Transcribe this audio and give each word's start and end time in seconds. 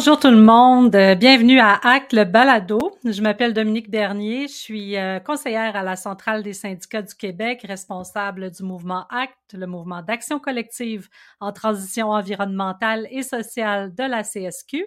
Bonjour 0.00 0.18
tout 0.18 0.30
le 0.30 0.40
monde, 0.40 0.94
euh, 0.94 1.14
bienvenue 1.14 1.60
à 1.60 1.74
Acte 1.74 2.14
le 2.14 2.24
balado. 2.24 2.78
Je 3.04 3.20
m'appelle 3.20 3.52
Dominique 3.52 3.90
Bernier, 3.90 4.48
je 4.48 4.54
suis 4.54 4.96
euh, 4.96 5.20
conseillère 5.20 5.76
à 5.76 5.82
la 5.82 5.94
Centrale 5.94 6.42
des 6.42 6.54
syndicats 6.54 7.02
du 7.02 7.14
Québec, 7.14 7.66
responsable 7.68 8.50
du 8.50 8.62
mouvement 8.62 9.04
Acte, 9.10 9.52
le 9.52 9.66
mouvement 9.66 10.00
d'action 10.00 10.38
collective 10.38 11.10
en 11.38 11.52
transition 11.52 12.12
environnementale 12.12 13.08
et 13.10 13.22
sociale 13.22 13.94
de 13.94 14.04
la 14.04 14.22
CSQ. 14.22 14.86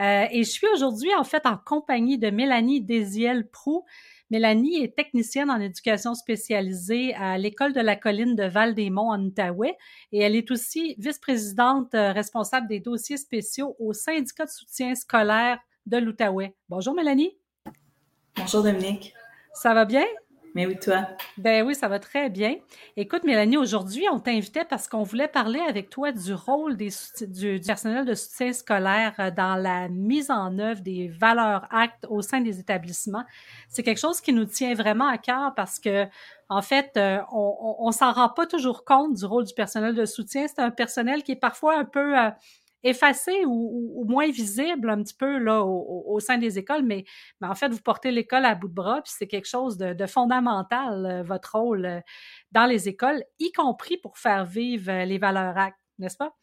Euh, 0.00 0.24
et 0.30 0.44
je 0.44 0.50
suis 0.50 0.66
aujourd'hui 0.72 1.14
en 1.14 1.24
fait 1.24 1.44
en 1.44 1.58
compagnie 1.58 2.16
de 2.16 2.30
Mélanie 2.30 2.80
Désiel-Prou, 2.80 3.84
Mélanie 4.30 4.82
est 4.82 4.94
technicienne 4.94 5.50
en 5.50 5.58
éducation 5.58 6.14
spécialisée 6.14 7.14
à 7.14 7.38
l'École 7.38 7.72
de 7.72 7.80
la 7.80 7.96
colline 7.96 8.36
de 8.36 8.44
Val-des-Monts 8.44 9.10
en 9.10 9.24
Outaouais 9.24 9.76
et 10.12 10.18
elle 10.18 10.36
est 10.36 10.50
aussi 10.50 10.94
vice-présidente 10.98 11.94
euh, 11.94 12.12
responsable 12.12 12.68
des 12.68 12.80
dossiers 12.80 13.16
spéciaux 13.16 13.74
au 13.78 13.94
syndicat 13.94 14.44
de 14.44 14.50
soutien 14.50 14.94
scolaire 14.94 15.58
de 15.86 15.96
l'Outaouais. 15.96 16.54
Bonjour 16.68 16.94
Mélanie. 16.94 17.38
Bonjour 18.36 18.62
Dominique. 18.62 19.14
Ça 19.54 19.72
va 19.72 19.86
bien? 19.86 20.04
Oui? 20.66 20.76
Ben 21.36 21.64
oui, 21.64 21.74
ça 21.74 21.88
va 21.88 21.98
très 21.98 22.30
bien. 22.30 22.56
Écoute, 22.96 23.24
Mélanie, 23.24 23.56
aujourd'hui, 23.56 24.06
on 24.12 24.18
t'invitait 24.18 24.64
parce 24.64 24.88
qu'on 24.88 25.02
voulait 25.02 25.28
parler 25.28 25.60
avec 25.60 25.90
toi 25.90 26.10
du 26.10 26.34
rôle 26.34 26.76
du, 26.76 27.60
personnel 27.64 28.04
de 28.04 28.14
soutien 28.14 28.52
scolaire 28.52 29.14
euh, 29.18 29.30
dans 29.30 29.54
la 29.54 29.88
mise 29.88 30.30
en 30.30 30.58
œuvre 30.58 30.80
des 30.80 31.08
valeurs 31.08 31.66
actes 31.70 32.06
au 32.08 32.22
sein 32.22 32.40
des 32.40 32.58
établissements. 32.58 33.24
C'est 33.68 33.82
quelque 33.82 34.00
chose 34.00 34.20
qui 34.20 34.32
nous 34.32 34.46
tient 34.46 34.74
vraiment 34.74 35.06
à 35.06 35.18
cœur 35.18 35.54
parce 35.54 35.78
que, 35.78 36.06
en 36.48 36.62
fait, 36.62 36.92
euh, 36.96 37.18
on, 37.32 37.76
on, 37.80 37.92
s'en 37.92 38.12
rend 38.12 38.30
pas 38.30 38.46
toujours 38.46 38.84
compte 38.84 39.14
du 39.14 39.24
rôle 39.24 39.44
du 39.44 39.54
personnel 39.54 39.94
de 39.94 40.06
soutien. 40.06 40.46
C'est 40.48 40.60
un 40.60 40.70
personnel 40.70 41.22
qui 41.22 41.32
est 41.32 41.36
parfois 41.36 41.78
un 41.78 41.84
peu 41.84 42.18
euh, 42.18 42.30
effacé 42.82 43.44
ou, 43.46 44.04
moins 44.08 44.30
visible 44.30 44.90
un 44.90 45.02
petit 45.02 45.14
peu 45.14 45.48
au, 45.50 46.20
sein 46.20 46.38
des 46.38 46.58
écoles, 46.58 46.82
mais, 46.84 47.04
mais, 47.40 47.48
en 47.48 47.54
fait, 47.54 47.68
vous 47.68 47.80
portez 47.80 48.10
l'école 48.10 48.44
à 48.44 48.54
bout 48.54 48.68
de 48.68 48.74
bras, 48.74 49.00
puis 49.02 49.12
c'est 49.16 49.26
quelque 49.26 49.48
chose 49.48 49.76
de, 49.76 50.06
fondamental, 50.06 51.06
euh, 51.06 51.22
votre 51.22 51.56
rôle 51.56 51.84
euh, 51.84 52.00
dans 52.52 52.66
les 52.66 52.88
écoles, 52.88 53.22
y 53.38 53.52
compris 53.52 53.96
pour 53.96 54.18
faire 54.18 54.44
vivre 54.44 54.90
euh, 54.90 55.04
les 55.04 55.18
valeurs 55.18 55.56
actes, 55.58 55.78
n'est-ce 55.98 56.16
pas? 56.16 56.34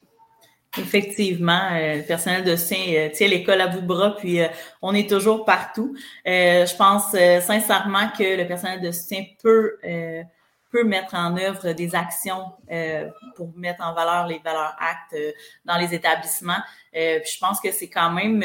Effectivement, 0.78 1.69
le 1.72 2.06
personnel 2.06 2.44
de 2.44 2.58
soutien 2.58 3.09
tient 3.13 3.30
l'école 3.30 3.61
à 3.61 3.67
bout 3.67 3.80
de 3.80 3.88
bras, 3.88 4.13
puis 4.17 4.39
on 4.81 4.94
est 4.94 5.09
toujours 5.09 5.45
partout. 5.45 5.95
je 6.25 6.75
pense 6.75 7.11
sincèrement 7.45 8.09
que 8.09 8.38
le 8.38 8.45
personnel 8.45 8.81
de 8.81 8.91
soutien 8.91 9.23
peut 9.41 9.78
mettre 10.83 11.15
en 11.15 11.37
œuvre 11.37 11.71
des 11.71 11.95
actions 11.95 12.53
euh, 12.71 13.09
pour 13.35 13.51
mettre 13.55 13.83
en 13.83 13.93
valeur 13.93 14.27
les 14.27 14.39
valeurs 14.39 14.75
actes 14.79 15.13
euh, 15.13 15.31
dans 15.65 15.77
les 15.77 15.93
établissements. 15.93 16.59
Euh, 16.95 17.19
je 17.25 17.37
pense 17.39 17.59
que 17.59 17.71
c'est 17.71 17.89
quand 17.89 18.11
même 18.11 18.43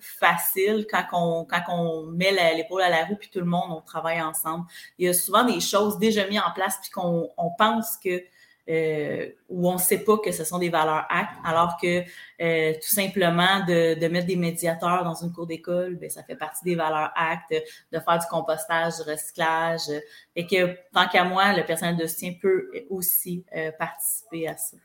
facile 0.00 0.86
quand 0.90 1.04
on, 1.12 1.44
quand 1.44 1.62
on 1.68 2.06
met 2.06 2.32
l'épaule 2.54 2.82
à 2.82 2.90
la 2.90 3.04
roue 3.04 3.16
puis 3.16 3.30
tout 3.30 3.40
le 3.40 3.46
monde, 3.46 3.70
on 3.70 3.80
travaille 3.80 4.20
ensemble. 4.20 4.66
Il 4.98 5.06
y 5.06 5.08
a 5.08 5.14
souvent 5.14 5.44
des 5.44 5.60
choses 5.60 5.98
déjà 5.98 6.26
mises 6.26 6.40
en 6.40 6.52
place 6.52 6.78
puis 6.80 6.90
qu'on 6.90 7.30
on 7.36 7.50
pense 7.50 7.96
que 7.96 8.22
euh, 8.68 9.28
où 9.48 9.68
on 9.68 9.74
ne 9.74 9.78
sait 9.78 10.04
pas 10.04 10.18
que 10.18 10.30
ce 10.30 10.44
sont 10.44 10.58
des 10.58 10.68
valeurs 10.68 11.04
actes, 11.08 11.34
alors 11.44 11.76
que 11.80 12.02
euh, 12.40 12.72
tout 12.74 12.94
simplement 12.94 13.64
de, 13.66 13.98
de, 13.98 14.08
mettre 14.08 14.26
des 14.26 14.36
médiateurs 14.36 15.02
dans 15.04 15.14
une 15.14 15.32
cour 15.32 15.46
d'école, 15.46 15.96
ben, 15.96 16.08
ça 16.08 16.22
fait 16.22 16.36
partie 16.36 16.64
des 16.64 16.76
valeurs 16.76 17.10
actes, 17.16 17.54
de 17.92 17.98
faire 17.98 18.18
du 18.18 18.26
compostage, 18.26 18.96
du 18.96 19.10
recyclage, 19.10 19.90
et 20.36 20.46
que 20.46 20.76
tant 20.92 21.08
qu'à 21.08 21.24
moi, 21.24 21.52
le 21.54 21.64
personnel 21.64 21.96
de 21.96 22.06
soutien 22.06 22.34
peut 22.40 22.70
aussi 22.88 23.44
euh, 23.56 23.72
participer 23.72 24.46
à 24.46 24.56
ça. 24.56 24.76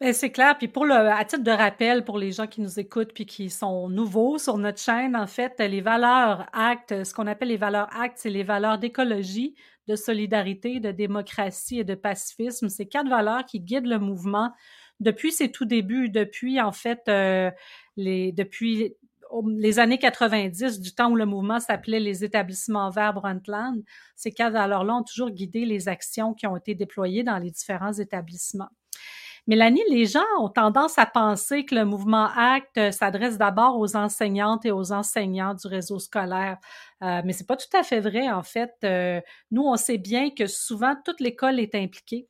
Ben, 0.00 0.14
c'est 0.14 0.30
clair. 0.30 0.56
Puis 0.56 0.68
pour 0.68 0.86
le, 0.86 0.94
à 0.94 1.24
titre 1.26 1.42
de 1.44 1.50
rappel, 1.50 2.04
pour 2.04 2.18
les 2.18 2.32
gens 2.32 2.46
qui 2.46 2.62
nous 2.62 2.80
écoutent 2.80 3.12
puis 3.12 3.26
qui 3.26 3.50
sont 3.50 3.90
nouveaux 3.90 4.38
sur 4.38 4.56
notre 4.56 4.78
chaîne, 4.80 5.14
en 5.14 5.26
fait, 5.26 5.60
les 5.60 5.82
valeurs 5.82 6.46
actes, 6.54 7.04
ce 7.04 7.12
qu'on 7.12 7.26
appelle 7.26 7.48
les 7.48 7.58
valeurs 7.58 7.88
actes, 7.94 8.16
c'est 8.18 8.30
les 8.30 8.42
valeurs 8.42 8.78
d'écologie, 8.78 9.54
de 9.88 9.96
solidarité, 9.96 10.80
de 10.80 10.90
démocratie 10.90 11.80
et 11.80 11.84
de 11.84 11.94
pacifisme. 11.94 12.70
C'est 12.70 12.86
quatre 12.86 13.10
valeurs 13.10 13.44
qui 13.44 13.60
guident 13.60 13.88
le 13.88 13.98
mouvement 13.98 14.52
depuis 15.00 15.32
ses 15.32 15.52
tout 15.52 15.66
débuts, 15.66 16.08
depuis 16.08 16.60
en 16.62 16.72
fait 16.72 17.00
euh, 17.08 17.50
les 17.96 18.32
depuis 18.32 18.94
les 19.58 19.78
années 19.78 19.98
90, 19.98 20.80
du 20.80 20.94
temps 20.94 21.10
où 21.10 21.16
le 21.16 21.26
mouvement 21.26 21.60
s'appelait 21.60 22.00
les 22.00 22.24
établissements 22.24 22.90
verts 22.90 23.14
Brundtland, 23.14 23.82
ces 24.16 24.32
quatre 24.32 24.54
valeurs-là 24.54 24.96
ont 24.96 25.04
toujours 25.04 25.30
guidé 25.30 25.64
les 25.66 25.88
actions 25.88 26.34
qui 26.34 26.46
ont 26.46 26.56
été 26.56 26.74
déployées 26.74 27.22
dans 27.22 27.38
les 27.38 27.50
différents 27.50 27.92
établissements. 27.92 28.70
Mélanie, 29.50 29.82
les 29.90 30.06
gens 30.06 30.20
ont 30.38 30.48
tendance 30.48 30.96
à 30.96 31.06
penser 31.06 31.64
que 31.64 31.74
le 31.74 31.84
mouvement 31.84 32.28
ACT 32.36 32.78
euh, 32.78 32.92
s'adresse 32.92 33.36
d'abord 33.36 33.80
aux 33.80 33.96
enseignantes 33.96 34.64
et 34.64 34.70
aux 34.70 34.92
enseignants 34.92 35.54
du 35.54 35.66
réseau 35.66 35.98
scolaire, 35.98 36.56
euh, 37.02 37.20
mais 37.24 37.32
c'est 37.32 37.48
pas 37.48 37.56
tout 37.56 37.76
à 37.76 37.82
fait 37.82 37.98
vrai 37.98 38.30
en 38.30 38.44
fait. 38.44 38.72
Euh, 38.84 39.20
nous, 39.50 39.62
on 39.62 39.74
sait 39.74 39.98
bien 39.98 40.30
que 40.30 40.46
souvent 40.46 40.94
toute 41.04 41.18
l'école 41.18 41.58
est 41.58 41.74
impliquée. 41.74 42.28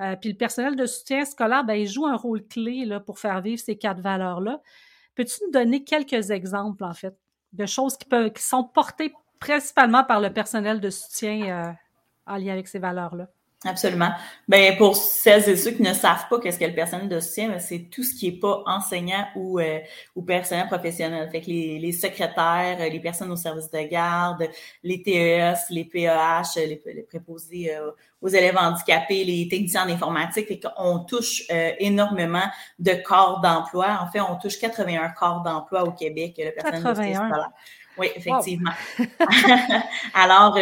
Euh, 0.00 0.14
puis 0.14 0.30
le 0.30 0.36
personnel 0.36 0.76
de 0.76 0.86
soutien 0.86 1.24
scolaire, 1.24 1.64
ben, 1.64 1.74
il 1.74 1.88
joue 1.88 2.06
un 2.06 2.14
rôle 2.14 2.46
clé 2.46 2.88
pour 3.04 3.18
faire 3.18 3.40
vivre 3.40 3.60
ces 3.60 3.76
quatre 3.76 4.00
valeurs-là. 4.00 4.62
Peux-tu 5.16 5.42
nous 5.44 5.50
donner 5.50 5.82
quelques 5.82 6.30
exemples, 6.30 6.84
en 6.84 6.94
fait, 6.94 7.18
de 7.52 7.66
choses 7.66 7.96
qui, 7.96 8.04
peuvent, 8.04 8.30
qui 8.30 8.44
sont 8.44 8.62
portées 8.62 9.12
principalement 9.40 10.04
par 10.04 10.20
le 10.20 10.32
personnel 10.32 10.80
de 10.80 10.90
soutien 10.90 11.74
en 12.28 12.36
lien 12.36 12.52
avec 12.52 12.68
ces 12.68 12.78
valeurs-là? 12.78 13.26
Absolument. 13.66 14.10
Ben 14.48 14.74
pour 14.78 14.96
celles 14.96 15.46
et 15.50 15.56
ceux 15.56 15.72
qui 15.72 15.82
ne 15.82 15.92
savent 15.92 16.26
pas 16.30 16.40
qu'est-ce 16.40 16.58
que 16.58 16.64
le 16.64 16.74
personnel 16.74 17.10
de 17.10 17.20
soutien, 17.20 17.50
ben, 17.50 17.58
c'est 17.58 17.90
tout 17.90 18.02
ce 18.02 18.14
qui 18.14 18.28
est 18.28 18.40
pas 18.40 18.62
enseignant 18.64 19.26
ou 19.36 19.60
euh, 19.60 19.80
ou 20.16 20.22
personnel 20.22 20.66
professionnel. 20.66 21.28
Fait 21.30 21.42
que 21.42 21.48
les, 21.48 21.78
les, 21.78 21.92
secrétaires, 21.92 22.78
les 22.78 23.00
personnes 23.00 23.30
au 23.30 23.36
service 23.36 23.70
de 23.70 23.80
garde, 23.80 24.48
les 24.82 25.02
TES, 25.02 25.68
les 25.68 25.84
PEH, 25.84 26.56
les, 26.56 26.82
les 26.86 27.02
préposés 27.02 27.76
euh, 27.76 27.90
aux 28.22 28.28
élèves 28.28 28.56
handicapés, 28.56 29.24
les 29.24 29.46
techniciens 29.46 29.84
d'informatique. 29.84 30.48
Fait 30.48 30.58
qu'on 30.58 31.00
touche 31.00 31.42
euh, 31.50 31.72
énormément 31.80 32.48
de 32.78 32.94
corps 33.04 33.42
d'emploi. 33.42 33.98
En 34.00 34.10
fait, 34.10 34.22
on 34.22 34.36
touche 34.36 34.58
81 34.58 35.10
corps 35.10 35.42
d'emploi 35.42 35.84
au 35.84 35.92
Québec, 35.92 36.36
le 36.38 36.52
personnel 36.52 36.82
81. 36.82 37.28
de 37.28 37.34
soutien 37.34 37.52
Oui, 37.98 38.08
effectivement. 38.16 38.72
Alors, 40.14 40.56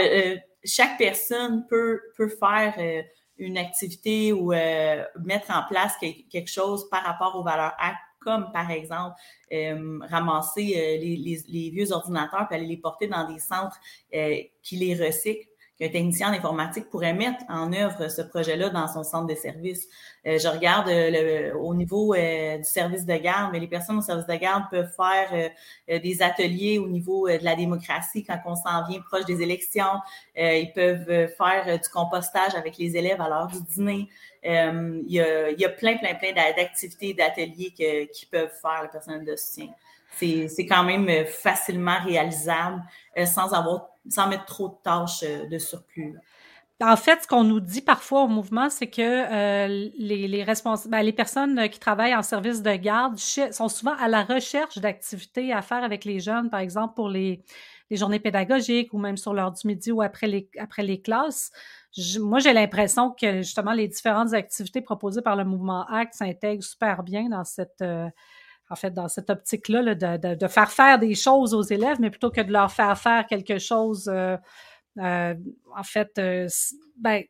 chaque 0.64 0.98
personne 0.98 1.66
peut, 1.66 2.00
peut 2.16 2.28
faire 2.28 2.74
euh, 2.78 3.02
une 3.38 3.58
activité 3.58 4.32
ou 4.32 4.52
euh, 4.52 5.04
mettre 5.24 5.50
en 5.50 5.62
place 5.68 5.92
quelque 5.98 6.50
chose 6.50 6.88
par 6.90 7.04
rapport 7.04 7.36
aux 7.36 7.42
valeurs 7.42 7.74
actes, 7.78 7.98
comme 8.20 8.50
par 8.52 8.70
exemple 8.70 9.14
euh, 9.52 10.00
ramasser 10.08 10.98
les, 10.98 11.70
vieux 11.70 11.92
ordinateurs 11.92 12.48
puis 12.48 12.58
aller 12.58 12.66
les 12.66 12.76
porter 12.76 13.06
dans 13.06 13.30
des 13.32 13.38
centres 13.38 13.78
qui 14.62 14.76
les 14.76 14.94
recyclent 14.94 15.48
qu'un 15.78 15.88
technicien 15.88 16.30
en 16.30 16.32
informatique 16.32 16.90
pourrait 16.90 17.14
mettre 17.14 17.44
en 17.48 17.72
œuvre 17.72 18.08
ce 18.08 18.22
projet-là 18.22 18.70
dans 18.70 18.88
son 18.88 19.04
centre 19.04 19.26
de 19.26 19.34
service. 19.34 19.88
Euh, 20.26 20.38
je 20.38 20.48
regarde 20.48 20.88
euh, 20.88 21.50
le, 21.50 21.56
au 21.56 21.74
niveau 21.74 22.14
euh, 22.14 22.58
du 22.58 22.64
service 22.64 23.06
de 23.06 23.14
garde, 23.16 23.52
mais 23.52 23.60
les 23.60 23.68
personnes 23.68 23.98
au 23.98 24.02
service 24.02 24.26
de 24.26 24.34
garde 24.34 24.64
peuvent 24.70 24.90
faire 24.94 25.50
des 25.88 26.22
ateliers 26.22 26.78
au 26.78 26.88
niveau 26.88 27.28
de 27.28 27.44
la 27.44 27.54
démocratie 27.54 28.24
quand 28.24 28.38
on 28.44 28.56
s'en 28.56 28.86
vient 28.88 29.00
proche 29.00 29.24
des 29.24 29.42
élections. 29.42 30.00
ils 30.36 30.72
peuvent 30.74 31.28
faire 31.36 31.78
du 31.78 31.88
compostage 31.88 32.54
avec 32.54 32.76
les 32.78 32.96
élèves 32.96 33.20
à 33.20 33.28
l'heure 33.28 33.46
du 33.46 33.60
dîner. 33.62 34.08
il, 34.42 35.04
y 35.08 35.20
a, 35.20 35.50
y 35.50 35.64
a 35.64 35.68
plein, 35.68 35.96
plein, 35.96 36.14
plein 36.14 36.32
d'activités, 36.32 37.14
d'ateliers 37.14 37.72
qui 38.12 38.26
peuvent 38.26 38.52
faire 38.60 38.82
le 38.82 38.90
personnel 38.90 39.24
de 39.24 39.36
soutien. 39.36 39.68
C'est 40.18 40.66
quand 40.66 40.84
même 40.84 41.26
facilement 41.26 41.98
réalisable 42.04 42.82
sans 43.24 43.52
avoir 43.52 43.88
sans 44.10 44.28
mettre 44.28 44.46
trop 44.46 44.68
de 44.68 44.76
tâches 44.82 45.22
euh, 45.22 45.46
de 45.46 45.58
surplus. 45.58 46.16
En 46.80 46.96
fait, 46.96 47.24
ce 47.24 47.26
qu'on 47.26 47.42
nous 47.42 47.58
dit 47.58 47.80
parfois 47.80 48.22
au 48.22 48.28
mouvement, 48.28 48.70
c'est 48.70 48.86
que 48.86 49.02
euh, 49.02 49.90
les, 49.98 50.28
les, 50.28 50.44
ben, 50.86 51.02
les 51.02 51.12
personnes 51.12 51.68
qui 51.68 51.80
travaillent 51.80 52.14
en 52.14 52.22
service 52.22 52.62
de 52.62 52.70
garde 52.76 53.18
sont 53.18 53.68
souvent 53.68 53.96
à 53.98 54.06
la 54.06 54.22
recherche 54.22 54.78
d'activités 54.78 55.52
à 55.52 55.60
faire 55.60 55.82
avec 55.82 56.04
les 56.04 56.20
jeunes, 56.20 56.50
par 56.50 56.60
exemple 56.60 56.94
pour 56.94 57.08
les, 57.08 57.42
les 57.90 57.96
journées 57.96 58.20
pédagogiques 58.20 58.92
ou 58.92 58.98
même 58.98 59.16
sur 59.16 59.34
l'heure 59.34 59.52
du 59.52 59.66
midi 59.66 59.90
ou 59.90 60.02
après 60.02 60.26
les, 60.26 60.48
après 60.58 60.82
les 60.84 61.00
classes. 61.00 61.50
moi, 62.20 62.38
j'ai 62.38 62.52
l'impression 62.52 63.10
que 63.10 63.38
justement 63.38 63.72
les 63.72 63.88
différentes 63.88 64.34
activités 64.34 64.80
proposées 64.80 65.22
par 65.22 65.34
le 65.34 65.44
mouvement 65.44 65.84
ACT 65.88 66.14
s'intègrent 66.14 66.64
super 66.64 67.02
bien 67.02 67.28
dans 67.28 67.44
cette, 67.44 67.82
euh, 67.82 68.08
en 68.70 68.76
fait, 68.76 68.90
dans 68.90 69.08
cette 69.08 69.30
optique-là, 69.30 69.94
de, 69.94 70.48
faire 70.48 70.70
faire 70.70 70.98
des 70.98 71.14
choses 71.14 71.54
aux 71.54 71.62
élèves, 71.62 71.98
mais 72.00 72.10
plutôt 72.10 72.30
que 72.30 72.40
de 72.40 72.52
leur 72.52 72.70
faire 72.70 72.98
faire 72.98 73.26
quelque 73.26 73.58
chose, 73.58 74.10
euh, 74.12 74.36
euh, 74.98 75.34
en 75.76 75.82
fait, 75.82 76.18
euh, 76.18 76.48
ben, 76.98 77.22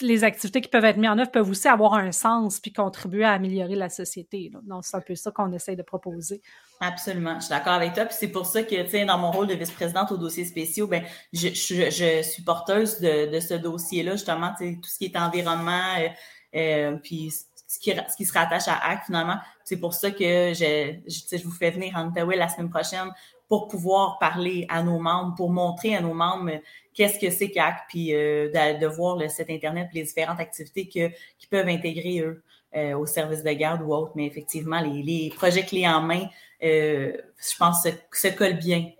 les 0.00 0.24
activités 0.24 0.62
qui 0.62 0.70
peuvent 0.70 0.84
être 0.84 0.96
mises 0.96 1.10
en 1.10 1.18
œuvre 1.18 1.30
peuvent 1.30 1.50
aussi 1.50 1.68
avoir 1.68 1.94
un 1.94 2.12
sens 2.12 2.58
puis 2.60 2.72
contribuer 2.72 3.24
à 3.24 3.32
améliorer 3.32 3.74
la 3.74 3.90
société. 3.90 4.50
Donc, 4.62 4.84
c'est 4.86 4.96
un 4.96 5.00
peu 5.00 5.14
ça 5.14 5.30
qu'on 5.30 5.52
essaye 5.52 5.76
de 5.76 5.82
proposer. 5.82 6.40
Absolument, 6.80 7.34
je 7.34 7.46
suis 7.46 7.50
d'accord 7.50 7.74
avec 7.74 7.92
toi. 7.92 8.06
Puis 8.06 8.16
c'est 8.18 8.28
pour 8.28 8.46
ça 8.46 8.62
que, 8.62 8.82
tu 8.82 8.90
sais, 8.90 9.04
dans 9.04 9.18
mon 9.18 9.30
rôle 9.30 9.48
de 9.48 9.54
vice-présidente 9.54 10.10
aux 10.12 10.16
dossiers 10.16 10.46
spéciaux, 10.46 10.86
ben, 10.86 11.04
je, 11.32 11.48
suis 11.50 12.42
porteuse 12.42 13.00
de, 13.00 13.38
ce 13.40 13.54
dossier-là, 13.54 14.12
justement, 14.12 14.54
tout 14.58 14.88
ce 14.88 14.96
qui 14.96 15.04
est 15.04 15.16
environnement, 15.16 15.96
puis 17.02 17.30
ce 17.72 17.78
qui, 17.78 17.90
ce 17.90 18.16
qui 18.16 18.26
se 18.26 18.32
rattache 18.34 18.68
à 18.68 18.76
ACT, 18.90 19.06
finalement. 19.06 19.36
C'est 19.64 19.78
pour 19.78 19.94
ça 19.94 20.10
que 20.10 20.18
je, 20.52 20.94
je, 21.06 21.36
je 21.38 21.44
vous 21.44 21.52
fais 21.52 21.70
venir 21.70 21.96
en 21.96 22.08
Ottawa 22.08 22.36
la 22.36 22.48
semaine 22.48 22.68
prochaine 22.68 23.10
pour 23.48 23.66
pouvoir 23.66 24.18
parler 24.18 24.66
à 24.68 24.82
nos 24.82 24.98
membres, 24.98 25.34
pour 25.36 25.50
montrer 25.50 25.96
à 25.96 26.02
nos 26.02 26.12
membres 26.12 26.60
qu'est-ce 26.92 27.18
que 27.18 27.30
c'est 27.30 27.50
qu'ACT, 27.50 27.84
puis 27.88 28.14
euh, 28.14 28.50
de, 28.50 28.86
voir 28.86 29.16
le 29.16 29.26
site 29.28 29.48
Internet, 29.48 29.88
les 29.94 30.02
différentes 30.02 30.38
activités 30.38 30.86
que, 30.86 31.08
qu'ils 31.38 31.48
peuvent 31.50 31.68
intégrer, 31.68 32.20
eux, 32.20 32.42
euh, 32.76 32.94
au 32.94 33.06
service 33.06 33.42
de 33.42 33.52
garde 33.52 33.80
ou 33.80 33.94
autre. 33.94 34.12
Mais 34.16 34.26
effectivement, 34.26 34.80
les, 34.80 35.02
les 35.02 35.32
projets 35.34 35.64
clés 35.64 35.88
en 35.88 36.02
main, 36.02 36.26
euh, 36.62 37.16
je 37.38 37.56
pense, 37.58 37.84
se, 37.84 37.88
se 38.12 38.28
collent 38.28 38.58
bien 38.58 38.90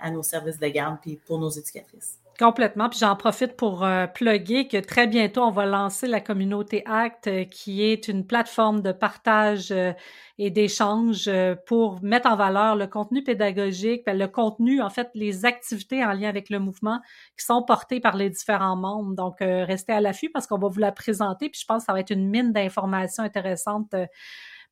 à 0.00 0.10
nos 0.10 0.24
services 0.24 0.58
de 0.58 0.68
garde, 0.68 0.98
puis 1.00 1.20
pour 1.26 1.38
nos 1.38 1.50
éducatrices. 1.50 2.18
Complètement. 2.38 2.90
Puis 2.90 2.98
j'en 2.98 3.16
profite 3.16 3.56
pour 3.56 3.82
euh, 3.82 4.06
plugger 4.06 4.68
que 4.68 4.76
très 4.76 5.06
bientôt, 5.06 5.42
on 5.42 5.50
va 5.50 5.64
lancer 5.64 6.06
la 6.06 6.20
communauté 6.20 6.82
ACT, 6.84 7.28
euh, 7.28 7.44
qui 7.44 7.82
est 7.82 8.08
une 8.08 8.26
plateforme 8.26 8.82
de 8.82 8.92
partage 8.92 9.70
euh, 9.72 9.92
et 10.36 10.50
d'échange 10.50 11.30
pour 11.66 12.02
mettre 12.02 12.28
en 12.28 12.36
valeur 12.36 12.76
le 12.76 12.86
contenu 12.88 13.24
pédagogique, 13.24 14.02
ben, 14.04 14.18
le 14.18 14.28
contenu, 14.28 14.82
en 14.82 14.90
fait, 14.90 15.08
les 15.14 15.46
activités 15.46 16.04
en 16.04 16.12
lien 16.12 16.28
avec 16.28 16.50
le 16.50 16.58
mouvement 16.58 17.00
qui 17.38 17.46
sont 17.46 17.62
portées 17.62 18.00
par 18.00 18.16
les 18.16 18.28
différents 18.28 18.76
membres. 18.76 19.14
Donc, 19.14 19.36
restez 19.40 19.94
à 19.94 20.02
l'affût 20.02 20.28
parce 20.28 20.46
qu'on 20.46 20.58
va 20.58 20.68
vous 20.68 20.80
la 20.80 20.92
présenter. 20.92 21.48
Puis 21.48 21.62
je 21.62 21.66
pense 21.66 21.82
que 21.82 21.86
ça 21.86 21.94
va 21.94 22.00
être 22.00 22.10
une 22.10 22.28
mine 22.28 22.52
d'informations 22.52 23.22
intéressantes 23.22 23.94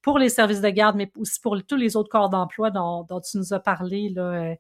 pour 0.03 0.19
les 0.19 0.29
services 0.29 0.61
de 0.61 0.69
garde, 0.69 0.97
mais 0.97 1.11
aussi 1.17 1.41
pour 1.41 1.57
tous 1.67 1.77
les 1.77 1.97
autres 1.97 2.11
corps 2.11 2.29
d'emploi 2.29 2.71
dont, 2.71 3.05
dont, 3.05 3.21
tu 3.21 3.39
nous 3.39 3.55
as 3.55 3.61
parlé, 3.61 4.11
là, 4.11 4.55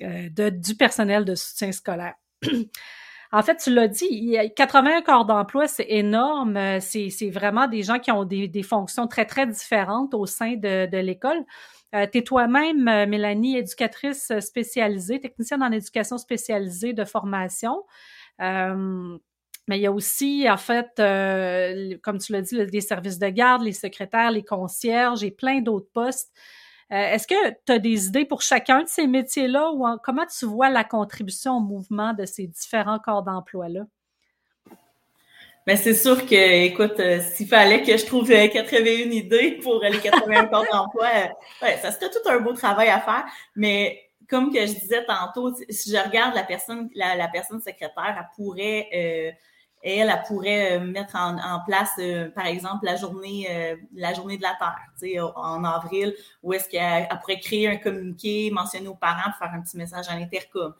de, 0.00 0.50
du 0.50 0.74
personnel 0.74 1.24
de 1.24 1.34
soutien 1.34 1.72
scolaire. 1.72 2.14
En 3.32 3.42
fait, 3.42 3.56
tu 3.56 3.74
l'as 3.74 3.88
dit, 3.88 4.06
il 4.10 4.24
y 4.30 4.38
a 4.38 4.48
81 4.48 5.02
corps 5.02 5.24
d'emploi, 5.24 5.66
c'est 5.66 5.86
énorme. 5.88 6.56
Euh, 6.56 6.78
c'est, 6.80 7.30
vraiment 7.30 7.66
des 7.66 7.82
gens 7.82 7.98
qui 7.98 8.10
ont 8.10 8.24
des, 8.24 8.62
fonctions 8.62 9.06
très, 9.08 9.26
très 9.26 9.46
différentes 9.46 10.14
au 10.14 10.26
sein 10.26 10.54
de, 10.54 10.96
l'école. 10.96 11.44
Euh, 11.94 12.06
tu 12.10 12.18
es 12.18 12.22
toi-même, 12.22 12.88
euh, 12.88 13.06
Mélanie, 13.06 13.58
éducatrice 13.58 14.32
spécialisée, 14.40 15.20
technicienne 15.20 15.62
en 15.62 15.72
éducation 15.72 16.18
spécialisée 16.18 16.92
de 16.92 17.04
formation. 17.04 17.84
mais 18.38 19.78
il 19.78 19.80
y 19.80 19.86
a 19.86 19.92
aussi, 19.92 20.48
en 20.48 20.56
fait, 20.56 20.90
comme 22.02 22.18
tu 22.18 22.32
l'as 22.32 22.42
dit, 22.42 22.56
les 22.56 22.80
services 22.80 23.18
de 23.18 23.28
garde, 23.28 23.62
les 23.62 23.72
secrétaires, 23.72 24.30
les 24.30 24.44
concierges 24.44 25.24
et 25.24 25.32
plein 25.32 25.60
d'autres 25.60 25.90
postes 25.92 26.32
est-ce 26.90 27.26
que 27.26 27.50
tu 27.66 27.72
as 27.72 27.78
des 27.78 28.06
idées 28.06 28.24
pour 28.24 28.42
chacun 28.42 28.82
de 28.82 28.88
ces 28.88 29.06
métiers-là 29.06 29.70
ou 29.72 29.84
comment 30.02 30.26
tu 30.26 30.46
vois 30.46 30.70
la 30.70 30.84
contribution 30.84 31.56
au 31.56 31.60
mouvement 31.60 32.12
de 32.12 32.26
ces 32.26 32.46
différents 32.46 32.98
corps 32.98 33.22
d'emploi-là? 33.22 33.82
Mais 35.66 35.74
ben, 35.74 35.82
c'est 35.82 35.94
sûr 35.94 36.24
que, 36.26 36.64
écoute, 36.64 37.00
euh, 37.00 37.20
s'il 37.20 37.48
fallait 37.48 37.82
que 37.82 37.96
je 37.96 38.06
trouve 38.06 38.28
81 38.28 38.86
euh, 38.86 39.12
idées 39.12 39.58
pour 39.60 39.82
les 39.82 39.98
81 39.98 40.44
corps 40.46 40.64
d'emploi, 40.70 41.08
ça 41.60 41.90
serait 41.90 42.08
tout 42.08 42.28
un 42.28 42.38
beau 42.38 42.52
travail 42.52 42.88
à 42.88 43.00
faire. 43.00 43.24
Mais 43.56 44.00
comme 44.28 44.52
que 44.52 44.60
je 44.60 44.72
disais 44.74 45.04
tantôt, 45.04 45.52
si 45.68 45.90
je 45.90 45.96
regarde 45.96 46.36
la 46.36 46.44
personne, 46.44 46.88
la, 46.94 47.26
personne 47.26 47.60
secrétaire, 47.60 48.16
elle 48.16 48.28
pourrait 48.36 49.36
elle, 49.86 50.10
elle 50.10 50.22
pourrait 50.26 50.78
euh, 50.78 50.80
mettre 50.80 51.14
en, 51.16 51.60
place, 51.64 51.92
euh, 51.98 52.28
par 52.30 52.46
exemple, 52.46 52.84
la 52.84 52.96
journée, 52.96 53.46
euh, 53.48 53.76
la 53.94 54.12
journée 54.14 54.36
de 54.36 54.42
la 54.42 54.56
Terre, 54.98 55.32
en 55.36 55.62
avril, 55.64 56.14
où 56.42 56.52
est-ce 56.52 56.68
qu'elle 56.68 57.08
pourrait 57.20 57.38
créer 57.38 57.68
un 57.68 57.76
communiqué, 57.76 58.50
mentionner 58.50 58.88
aux 58.88 58.96
parents 58.96 59.30
pour 59.30 59.46
faire 59.46 59.54
un 59.54 59.60
petit 59.60 59.76
message 59.76 60.06
à 60.08 60.18
l'intercom. 60.18 60.74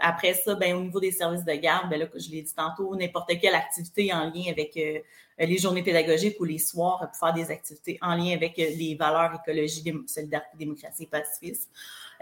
Après 0.00 0.34
ça, 0.34 0.54
ben, 0.54 0.76
au 0.76 0.82
niveau 0.82 1.00
des 1.00 1.12
services 1.12 1.44
de 1.44 1.54
garde, 1.54 1.88
ben 1.88 1.98
là, 1.98 2.06
je 2.14 2.30
l'ai 2.30 2.42
dit 2.42 2.54
tantôt, 2.54 2.94
n'importe 2.94 3.32
quelle 3.40 3.54
activité 3.54 4.12
en 4.12 4.30
lien 4.30 4.50
avec 4.50 4.74
les 4.74 5.58
journées 5.58 5.82
pédagogiques 5.82 6.38
ou 6.40 6.44
les 6.44 6.58
soirs 6.58 6.98
pour 6.98 7.16
faire 7.18 7.32
des 7.32 7.50
activités 7.50 7.98
en 8.02 8.14
lien 8.14 8.34
avec 8.34 8.56
les 8.56 8.96
valeurs 8.98 9.32
écologie, 9.34 9.82
solidarité, 10.06 10.56
démocratie 10.58 11.04
et 11.04 11.06
pacifisme. 11.06 11.70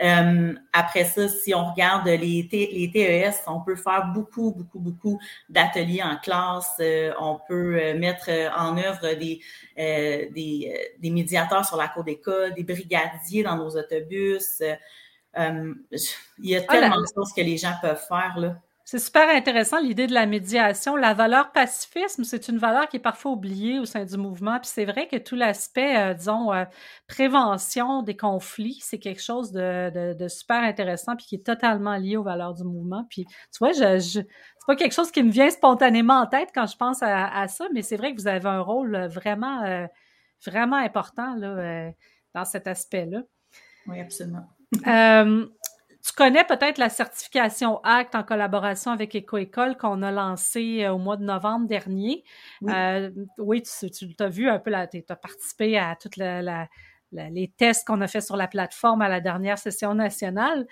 Euh, 0.03 0.55
après 0.73 1.05
ça, 1.05 1.29
si 1.29 1.55
on 1.55 1.71
regarde 1.71 2.07
les, 2.07 2.49
les 2.51 2.91
TES, 2.93 3.43
on 3.47 3.61
peut 3.61 3.77
faire 3.77 4.11
beaucoup, 4.13 4.53
beaucoup, 4.53 4.81
beaucoup 4.81 5.21
d'ateliers 5.49 6.03
en 6.03 6.17
classe. 6.17 6.75
Euh, 6.81 7.13
on 7.21 7.39
peut 7.47 7.77
euh, 7.77 7.99
mettre 7.99 8.31
en 8.57 8.77
œuvre 8.77 9.15
des, 9.15 9.41
des, 9.77 10.95
des, 10.99 11.11
médiateurs 11.11 11.65
sur 11.65 11.77
la 11.77 11.89
cour 11.89 12.05
d'école, 12.05 12.55
des 12.55 12.65
brigadiers 12.65 13.43
dans 13.45 13.57
nos 13.57 13.71
autobus. 13.77 14.63
Il 15.37 16.51
y 16.51 16.57
a 16.57 16.63
ah, 16.69 16.73
tellement 16.73 17.01
de 17.01 17.07
choses 17.15 17.33
que 17.35 17.41
les 17.41 17.57
gens 17.57 17.75
peuvent 17.83 18.05
faire. 18.09 18.35
Là. 18.39 18.57
C'est 18.87 18.99
super 18.99 19.31
intéressant 19.31 19.81
l'idée 19.81 20.07
de 20.07 20.13
la 20.13 20.27
médiation. 20.27 20.95
La 20.95 21.15
valeur 21.15 21.53
pacifisme, 21.53 22.23
c'est 22.23 22.49
une 22.49 22.59
valeur 22.59 22.87
qui 22.87 22.99
est 22.99 23.01
parfois 23.01 23.33
oubliée 23.33 23.79
au 23.79 23.87
sein 23.87 24.05
du 24.05 24.19
mouvement. 24.19 24.61
Puis 24.61 24.71
c'est 24.75 24.85
vrai 24.85 25.09
que 25.09 25.17
tout 25.17 25.37
l'aspect, 25.37 25.97
euh, 25.97 26.13
disons, 26.13 26.53
euh, 26.53 26.67
prévention 27.07 28.03
des 28.03 28.15
conflits, 28.15 28.79
c'est 28.83 28.99
quelque 28.99 29.23
chose 29.23 29.53
de, 29.53 30.13
de, 30.13 30.29
super 30.29 30.63
intéressant 30.63 31.17
puis 31.17 31.25
qui 31.25 31.35
est 31.37 31.47
totalement 31.47 31.97
lié 31.97 32.19
aux 32.19 32.23
valeurs 32.23 32.53
du 32.53 32.63
mouvement. 32.65 33.07
Puis 33.09 33.25
tu 33.25 33.59
vois, 33.59 33.73
je, 33.73 33.99
je 33.99 34.21
c'est 34.21 34.67
pas 34.67 34.77
quelque 34.77 34.95
chose 34.95 35.11
qui 35.11 35.23
me 35.23 35.31
vient 35.31 35.49
spontanément 35.49 36.21
en 36.21 36.27
tête 36.27 36.51
quand 36.55 36.67
je 36.67 36.77
pense 36.77 37.03
à, 37.03 37.49
ça, 37.49 37.67
mais 37.73 37.81
c'est 37.81 37.97
vrai 37.97 38.15
que 38.15 38.21
vous 38.21 38.29
avez 38.29 38.49
un 38.49 38.61
rôle 38.61 39.07
vraiment, 39.07 39.63
euh, 39.63 39.87
vraiment 40.45 40.77
important 40.77 41.35
là, 41.37 41.91
dans 42.35 42.45
cet 42.45 42.67
aspect-là. 42.67 43.23
Oui, 43.87 44.01
absolument. 44.01 44.47
Tu 46.05 46.13
connais 46.13 46.45
peut-être 46.45 46.77
la 46.77 46.91
certification 46.91 47.81
ACT 47.83 48.15
en 48.15 48.23
collaboration 48.25 48.91
avec 48.91 49.17
EcoEcole 49.17 49.79
qu'on 49.79 50.03
a 50.03 50.11
lancée 50.11 50.85
euh, 50.85 50.93
au 50.93 50.99
mois 50.99 51.17
de 51.17 51.25
novembre 51.25 51.67
dernier. 51.67 52.25
Oui, 52.61 52.73
euh, 52.75 53.11
oui 53.39 53.63
tu, 53.63 53.91
tu 53.91 54.15
as 54.19 54.29
vu 54.29 54.51
un 54.51 54.59
peu, 54.59 54.71
tu 54.93 55.03
as 55.09 55.17
participé 55.17 55.79
à 55.79 55.97
toutes 55.97 56.19
les 56.19 57.53
tests 57.57 57.87
qu'on 57.87 58.03
a 58.03 58.07
fait 58.07 58.21
sur 58.21 58.37
la 58.37 58.49
plateforme 58.49 59.01
à 59.01 59.09
la 59.09 59.23
dernière 59.23 59.57
session 59.57 59.95
nationale. 59.95 60.67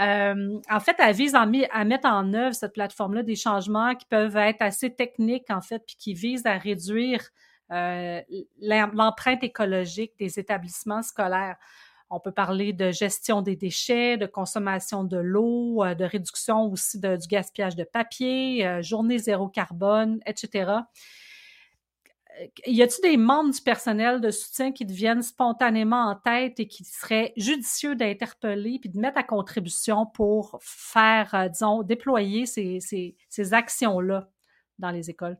Euh, 0.00 0.58
en 0.68 0.80
fait, 0.80 0.96
elle 0.98 1.14
vise 1.14 1.36
à, 1.36 1.42
à, 1.42 1.84
mettre 1.84 2.08
en 2.08 2.34
œuvre 2.34 2.56
cette 2.56 2.72
plateforme-là 2.72 3.22
des 3.22 3.36
changements 3.36 3.94
qui 3.94 4.06
peuvent 4.06 4.36
être 4.36 4.62
assez 4.62 4.92
techniques, 4.92 5.50
en 5.50 5.60
fait, 5.60 5.84
puis 5.86 5.94
qui 5.96 6.12
visent 6.12 6.46
à 6.46 6.58
réduire 6.58 7.20
l'empreinte 7.70 9.44
écologique 9.44 10.12
des 10.18 10.40
établissements 10.40 11.02
scolaires. 11.02 11.56
On 12.14 12.20
peut 12.20 12.30
parler 12.30 12.74
de 12.74 12.90
gestion 12.90 13.40
des 13.40 13.56
déchets, 13.56 14.18
de 14.18 14.26
consommation 14.26 15.02
de 15.02 15.16
l'eau, 15.16 15.82
euh, 15.82 15.94
de 15.94 16.04
réduction 16.04 16.70
aussi 16.70 17.00
du 17.00 17.26
gaspillage 17.26 17.74
de 17.74 17.84
papier, 17.84 18.66
euh, 18.66 18.82
journée 18.82 19.16
zéro 19.16 19.48
carbone, 19.48 20.20
etc. 20.26 20.72
Euh, 22.38 22.46
y 22.66 22.82
a-t-il 22.82 23.12
des 23.12 23.16
membres 23.16 23.54
du 23.54 23.62
personnel 23.62 24.20
de 24.20 24.30
soutien 24.30 24.72
qui 24.72 24.84
deviennent 24.84 25.22
spontanément 25.22 26.10
en 26.10 26.14
tête 26.14 26.60
et 26.60 26.68
qui 26.68 26.84
seraient 26.84 27.32
judicieux 27.38 27.96
d'interpeller 27.96 28.78
puis 28.78 28.90
de 28.90 29.00
mettre 29.00 29.16
à 29.16 29.22
contribution 29.22 30.04
pour 30.04 30.58
faire, 30.60 31.48
disons, 31.50 31.82
déployer 31.82 32.44
ces, 32.44 32.78
ces 33.30 33.54
actions-là 33.54 34.28
dans 34.78 34.90
les 34.90 35.08
écoles? 35.08 35.38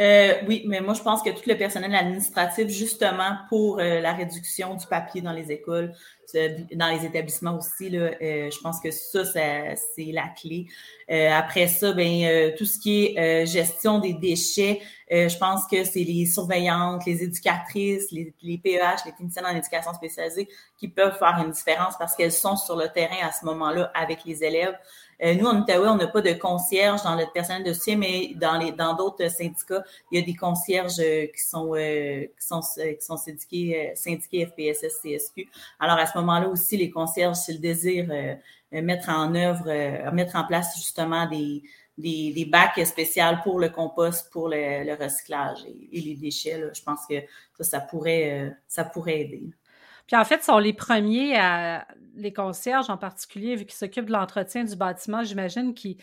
Euh, 0.00 0.34
oui, 0.46 0.64
mais 0.66 0.80
moi, 0.82 0.92
je 0.94 1.00
pense 1.02 1.22
que 1.22 1.30
tout 1.30 1.48
le 1.48 1.56
personnel 1.56 1.94
administratif, 1.94 2.68
justement, 2.68 3.38
pour 3.48 3.78
euh, 3.80 4.00
la 4.00 4.12
réduction 4.12 4.74
du 4.74 4.86
papier 4.86 5.22
dans 5.22 5.32
les 5.32 5.50
écoles, 5.52 5.94
dans 6.34 6.88
les 6.88 7.04
établissements 7.04 7.56
aussi, 7.56 7.90
là, 7.90 8.10
euh, 8.20 8.50
je 8.50 8.60
pense 8.60 8.80
que 8.80 8.90
ça, 8.90 9.24
c'est 9.24 10.12
la 10.12 10.28
clé. 10.28 10.66
après 11.08 11.68
ça, 11.68 11.92
ben, 11.92 12.54
tout 12.56 12.64
ce 12.64 12.78
qui 12.78 13.06
est 13.06 13.46
gestion 13.46 13.98
des 13.98 14.12
déchets, 14.12 14.80
je 15.10 15.38
pense 15.38 15.66
que 15.66 15.84
c'est 15.84 16.04
les 16.04 16.26
surveillantes, 16.26 17.06
les 17.06 17.22
éducatrices, 17.22 18.10
les, 18.10 18.34
les 18.42 18.58
PEH, 18.58 19.04
les 19.06 19.12
techniciennes 19.12 19.46
en 19.46 19.56
éducation 19.56 19.94
spécialisée 19.94 20.48
qui 20.78 20.88
peuvent 20.88 21.16
faire 21.18 21.42
une 21.44 21.52
différence 21.52 21.96
parce 21.98 22.14
qu'elles 22.16 22.32
sont 22.32 22.56
sur 22.56 22.76
le 22.76 22.88
terrain 22.88 23.26
à 23.26 23.32
ce 23.32 23.44
moment-là 23.44 23.90
avec 23.94 24.24
les 24.24 24.42
élèves. 24.44 24.76
Euh, 25.22 25.34
nous, 25.34 25.46
en 25.46 25.60
Outaouais, 25.60 25.88
on 25.88 25.96
n'a 25.96 26.08
pas 26.08 26.20
de 26.20 26.32
concierge 26.32 27.02
dans 27.02 27.16
notre 27.16 27.32
personnel 27.32 27.64
de 27.64 27.72
soutien, 27.72 27.96
mais 27.96 28.32
dans 28.34 28.58
les 28.58 28.72
dans 28.72 28.94
d'autres 28.94 29.30
syndicats, 29.30 29.82
il 30.10 30.20
y 30.20 30.22
a 30.22 30.26
des 30.26 30.34
concierges 30.34 31.00
euh, 31.00 31.26
qui 31.26 31.42
sont 31.42 31.74
euh, 31.74 32.24
qui 32.24 32.46
sont 32.46 32.60
qui 32.60 33.04
sont 33.04 33.16
syndiqués 33.16 33.92
syndiqués 33.94 34.46
FPSS 34.46 35.00
CSQ. 35.02 35.48
Alors 35.80 35.98
ce 36.06 36.15
moment-là 36.16 36.48
aussi, 36.48 36.76
les 36.76 36.90
concierges, 36.90 37.36
s'ils 37.36 37.60
désirent 37.60 38.08
mettre 38.72 39.10
en 39.10 39.34
œuvre, 39.34 40.12
mettre 40.12 40.36
en 40.36 40.44
place 40.44 40.76
justement 40.76 41.26
des 41.26 41.62
des, 41.98 42.30
des 42.34 42.44
bacs 42.44 42.78
spéciaux 42.84 43.22
pour 43.42 43.58
le 43.58 43.70
compost, 43.70 44.30
pour 44.30 44.50
le, 44.50 45.02
recyclage 45.02 45.60
et, 45.64 46.00
les 46.02 46.14
déchets. 46.14 46.62
Je 46.74 46.82
pense 46.82 47.06
que 47.08 47.14
ça, 47.56 47.64
ça 47.64 47.80
pourrait, 47.80 48.54
ça 48.68 48.84
pourrait 48.84 49.22
aider. 49.22 49.50
Puis 50.06 50.14
en 50.14 50.24
fait, 50.26 50.44
sont 50.44 50.58
les 50.58 50.74
premiers 50.74 51.38
les 52.16 52.32
concierges 52.32 52.90
en 52.90 52.96
particulier, 52.96 53.56
vu 53.56 53.64
qu'ils 53.66 53.76
s'occupent 53.76 54.06
de 54.06 54.12
l'entretien 54.12 54.64
du 54.64 54.74
bâtiment, 54.74 55.22
j'imagine 55.22 55.74
qu'ils 55.74 55.98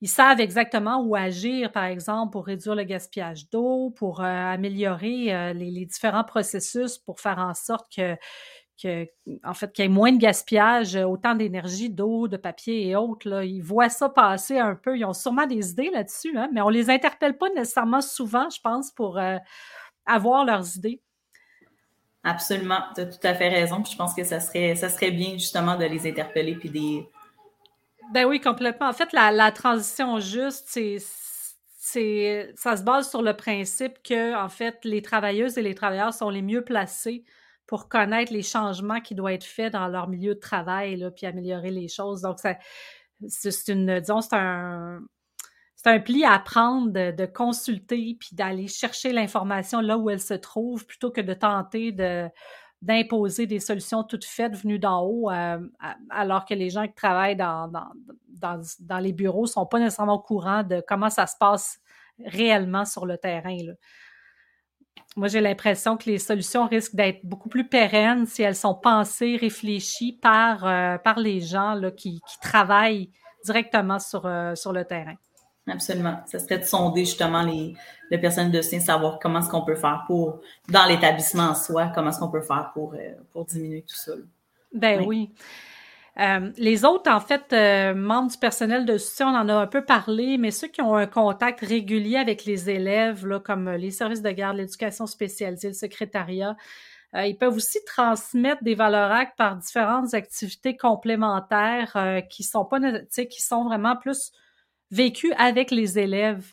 ils 0.00 0.08
savent 0.08 0.40
exactement 0.40 1.02
où 1.02 1.16
agir, 1.16 1.72
par 1.72 1.84
exemple, 1.84 2.30
pour 2.30 2.46
réduire 2.46 2.76
le 2.76 2.84
gaspillage 2.84 3.50
d'eau, 3.50 3.90
pour 3.90 4.20
euh, 4.20 4.24
améliorer 4.24 5.34
euh, 5.34 5.52
les, 5.52 5.86
différents 5.86 6.22
processus 6.22 6.98
pour 6.98 7.18
faire 7.18 7.38
en 7.38 7.54
sorte 7.54 7.92
que, 7.92 8.16
que 8.80 9.06
en 9.44 9.54
fait, 9.54 9.72
qu'il 9.72 9.84
y 9.84 9.86
ait 9.86 9.90
moins 9.90 10.12
de 10.12 10.18
gaspillage, 10.18 10.96
euh, 10.96 11.04
autant 11.04 11.34
d'énergie, 11.34 11.90
d'eau, 11.90 12.28
de 12.28 12.36
papier 12.36 12.88
et 12.88 12.96
autres. 12.96 13.28
Là. 13.28 13.44
Ils 13.44 13.62
voient 13.62 13.88
ça 13.88 14.08
passer 14.08 14.58
un 14.58 14.74
peu. 14.74 14.96
Ils 14.96 15.04
ont 15.04 15.12
sûrement 15.12 15.46
des 15.46 15.70
idées 15.70 15.90
là-dessus, 15.90 16.36
hein, 16.36 16.48
mais 16.52 16.60
on 16.60 16.68
les 16.68 16.90
interpelle 16.90 17.36
pas 17.36 17.48
nécessairement 17.50 18.00
souvent, 18.00 18.48
je 18.50 18.60
pense, 18.60 18.90
pour 18.90 19.20
avoir 20.06 20.44
leurs 20.44 20.76
idées. 20.76 21.00
Absolument, 22.24 22.80
tu 22.94 23.02
as 23.02 23.06
tout 23.06 23.26
à 23.26 23.34
fait 23.34 23.48
raison. 23.48 23.82
je 23.84 23.96
pense 23.96 24.14
que 24.14 24.24
ça 24.24 24.40
serait, 24.40 24.74
ça 24.74 24.88
serait 24.88 25.10
bien 25.10 25.32
justement 25.34 25.76
de 25.76 25.84
les 25.84 26.06
interpeller 26.08 26.56
puis 26.56 26.68
des, 26.68 27.08
ben 28.10 28.24
oui, 28.24 28.40
complètement. 28.40 28.88
En 28.88 28.92
fait, 28.92 29.12
la, 29.12 29.52
transition 29.52 30.18
juste, 30.18 30.64
c'est, 30.68 30.96
c'est, 31.78 32.52
ça 32.56 32.76
se 32.76 32.82
base 32.82 33.10
sur 33.10 33.22
le 33.22 33.34
principe 33.34 34.02
que, 34.02 34.34
en 34.34 34.48
fait, 34.48 34.78
les 34.84 35.02
travailleuses 35.02 35.58
et 35.58 35.62
les 35.62 35.74
travailleurs 35.74 36.14
sont 36.14 36.30
les 36.30 36.42
mieux 36.42 36.62
placés 36.62 37.24
pour 37.68 37.88
connaître 37.88 38.32
les 38.32 38.42
changements 38.42 39.00
qui 39.00 39.14
doivent 39.14 39.34
être 39.34 39.44
faits 39.44 39.74
dans 39.74 39.86
leur 39.88 40.08
milieu 40.08 40.34
de 40.34 40.40
travail, 40.40 40.96
là, 40.96 41.10
puis 41.10 41.26
améliorer 41.26 41.70
les 41.70 41.86
choses. 41.86 42.22
Donc, 42.22 42.38
c'est 43.28 43.68
une, 43.68 44.00
disons, 44.00 44.22
c'est 44.22 44.34
un, 44.34 45.00
c'est 45.76 45.90
un 45.90 46.00
pli 46.00 46.24
à 46.24 46.38
prendre 46.38 46.90
de, 46.90 47.26
consulter 47.26 48.16
puis 48.18 48.30
d'aller 48.32 48.68
chercher 48.68 49.12
l'information 49.12 49.80
là 49.80 49.98
où 49.98 50.08
elle 50.08 50.20
se 50.20 50.34
trouve 50.34 50.86
plutôt 50.86 51.10
que 51.10 51.20
de 51.20 51.34
tenter 51.34 51.92
de, 51.92 52.28
d'imposer 52.80 53.46
des 53.46 53.60
solutions 53.60 54.02
toutes 54.02 54.24
faites 54.24 54.56
venues 54.56 54.78
d'en 54.78 55.02
haut, 55.02 55.30
euh, 55.30 55.58
alors 56.08 56.46
que 56.46 56.54
les 56.54 56.70
gens 56.70 56.86
qui 56.86 56.94
travaillent 56.94 57.36
dans, 57.36 57.68
dans, 57.68 58.62
dans, 58.80 58.98
les 58.98 59.12
bureaux 59.12 59.46
sont 59.46 59.66
pas 59.66 59.78
nécessairement 59.78 60.14
au 60.14 60.22
courant 60.22 60.62
de 60.62 60.82
comment 60.88 61.10
ça 61.10 61.26
se 61.26 61.36
passe 61.38 61.80
réellement 62.24 62.86
sur 62.86 63.04
le 63.04 63.18
terrain. 63.18 63.56
Moi, 65.16 65.28
j'ai 65.28 65.40
l'impression 65.40 65.96
que 65.96 66.10
les 66.10 66.18
solutions 66.18 66.66
risquent 66.66 66.94
d'être 66.94 67.24
beaucoup 67.24 67.48
plus 67.48 67.66
pérennes 67.68 68.26
si 68.26 68.42
elles 68.42 68.56
sont 68.56 68.74
pensées, 68.74 69.36
réfléchies 69.36 70.18
par, 70.20 70.64
euh, 70.66 70.98
par 70.98 71.18
les 71.18 71.40
gens 71.40 71.74
là, 71.74 71.90
qui, 71.90 72.20
qui 72.28 72.40
travaillent 72.40 73.10
directement 73.44 73.98
sur, 73.98 74.26
euh, 74.26 74.54
sur 74.54 74.72
le 74.72 74.84
terrain. 74.84 75.14
Absolument. 75.66 76.20
Ça 76.26 76.38
serait 76.38 76.58
de 76.58 76.64
sonder 76.64 77.04
justement 77.04 77.42
les, 77.42 77.74
les 78.10 78.18
personnes 78.18 78.50
de 78.50 78.62
soins, 78.62 78.80
savoir 78.80 79.18
comment 79.18 79.40
est-ce 79.40 79.50
qu'on 79.50 79.64
peut 79.64 79.76
faire 79.76 80.04
pour, 80.06 80.40
dans 80.68 80.86
l'établissement 80.86 81.50
en 81.50 81.54
soi, 81.54 81.92
comment 81.94 82.10
est-ce 82.10 82.18
qu'on 82.18 82.30
peut 82.30 82.42
faire 82.42 82.70
pour, 82.72 82.94
euh, 82.94 83.14
pour 83.32 83.44
diminuer 83.44 83.82
tout 83.82 83.96
ça. 83.96 84.12
Ben 84.72 85.04
oui. 85.06 85.30
Euh, 86.20 86.50
les 86.56 86.84
autres, 86.84 87.10
en 87.10 87.20
fait, 87.20 87.52
euh, 87.52 87.94
membres 87.94 88.30
du 88.30 88.38
personnel 88.38 88.84
de 88.84 88.98
soutien, 88.98 89.28
on 89.28 89.36
en 89.36 89.48
a 89.48 89.54
un 89.54 89.66
peu 89.66 89.84
parlé, 89.84 90.36
mais 90.36 90.50
ceux 90.50 90.66
qui 90.66 90.82
ont 90.82 90.96
un 90.96 91.06
contact 91.06 91.60
régulier 91.60 92.16
avec 92.16 92.44
les 92.44 92.70
élèves, 92.70 93.26
là, 93.26 93.38
comme 93.38 93.70
les 93.70 93.92
services 93.92 94.22
de 94.22 94.30
garde, 94.30 94.56
l'éducation 94.56 95.06
spécialisée, 95.06 95.68
le 95.68 95.74
secrétariat, 95.74 96.56
ils 97.14 97.38
peuvent 97.38 97.56
aussi 97.56 97.78
transmettre 97.86 98.62
des 98.62 98.74
valeurs 98.74 99.10
actes 99.10 99.38
par 99.38 99.56
différentes 99.56 100.12
activités 100.12 100.76
complémentaires 100.76 101.96
qui 102.28 102.42
sont 102.42 102.66
pas, 102.66 102.78
qui 103.30 103.40
sont 103.40 103.64
vraiment 103.64 103.96
plus 103.96 104.30
vécu 104.90 105.32
avec 105.34 105.70
les 105.70 105.98
élèves. 105.98 106.52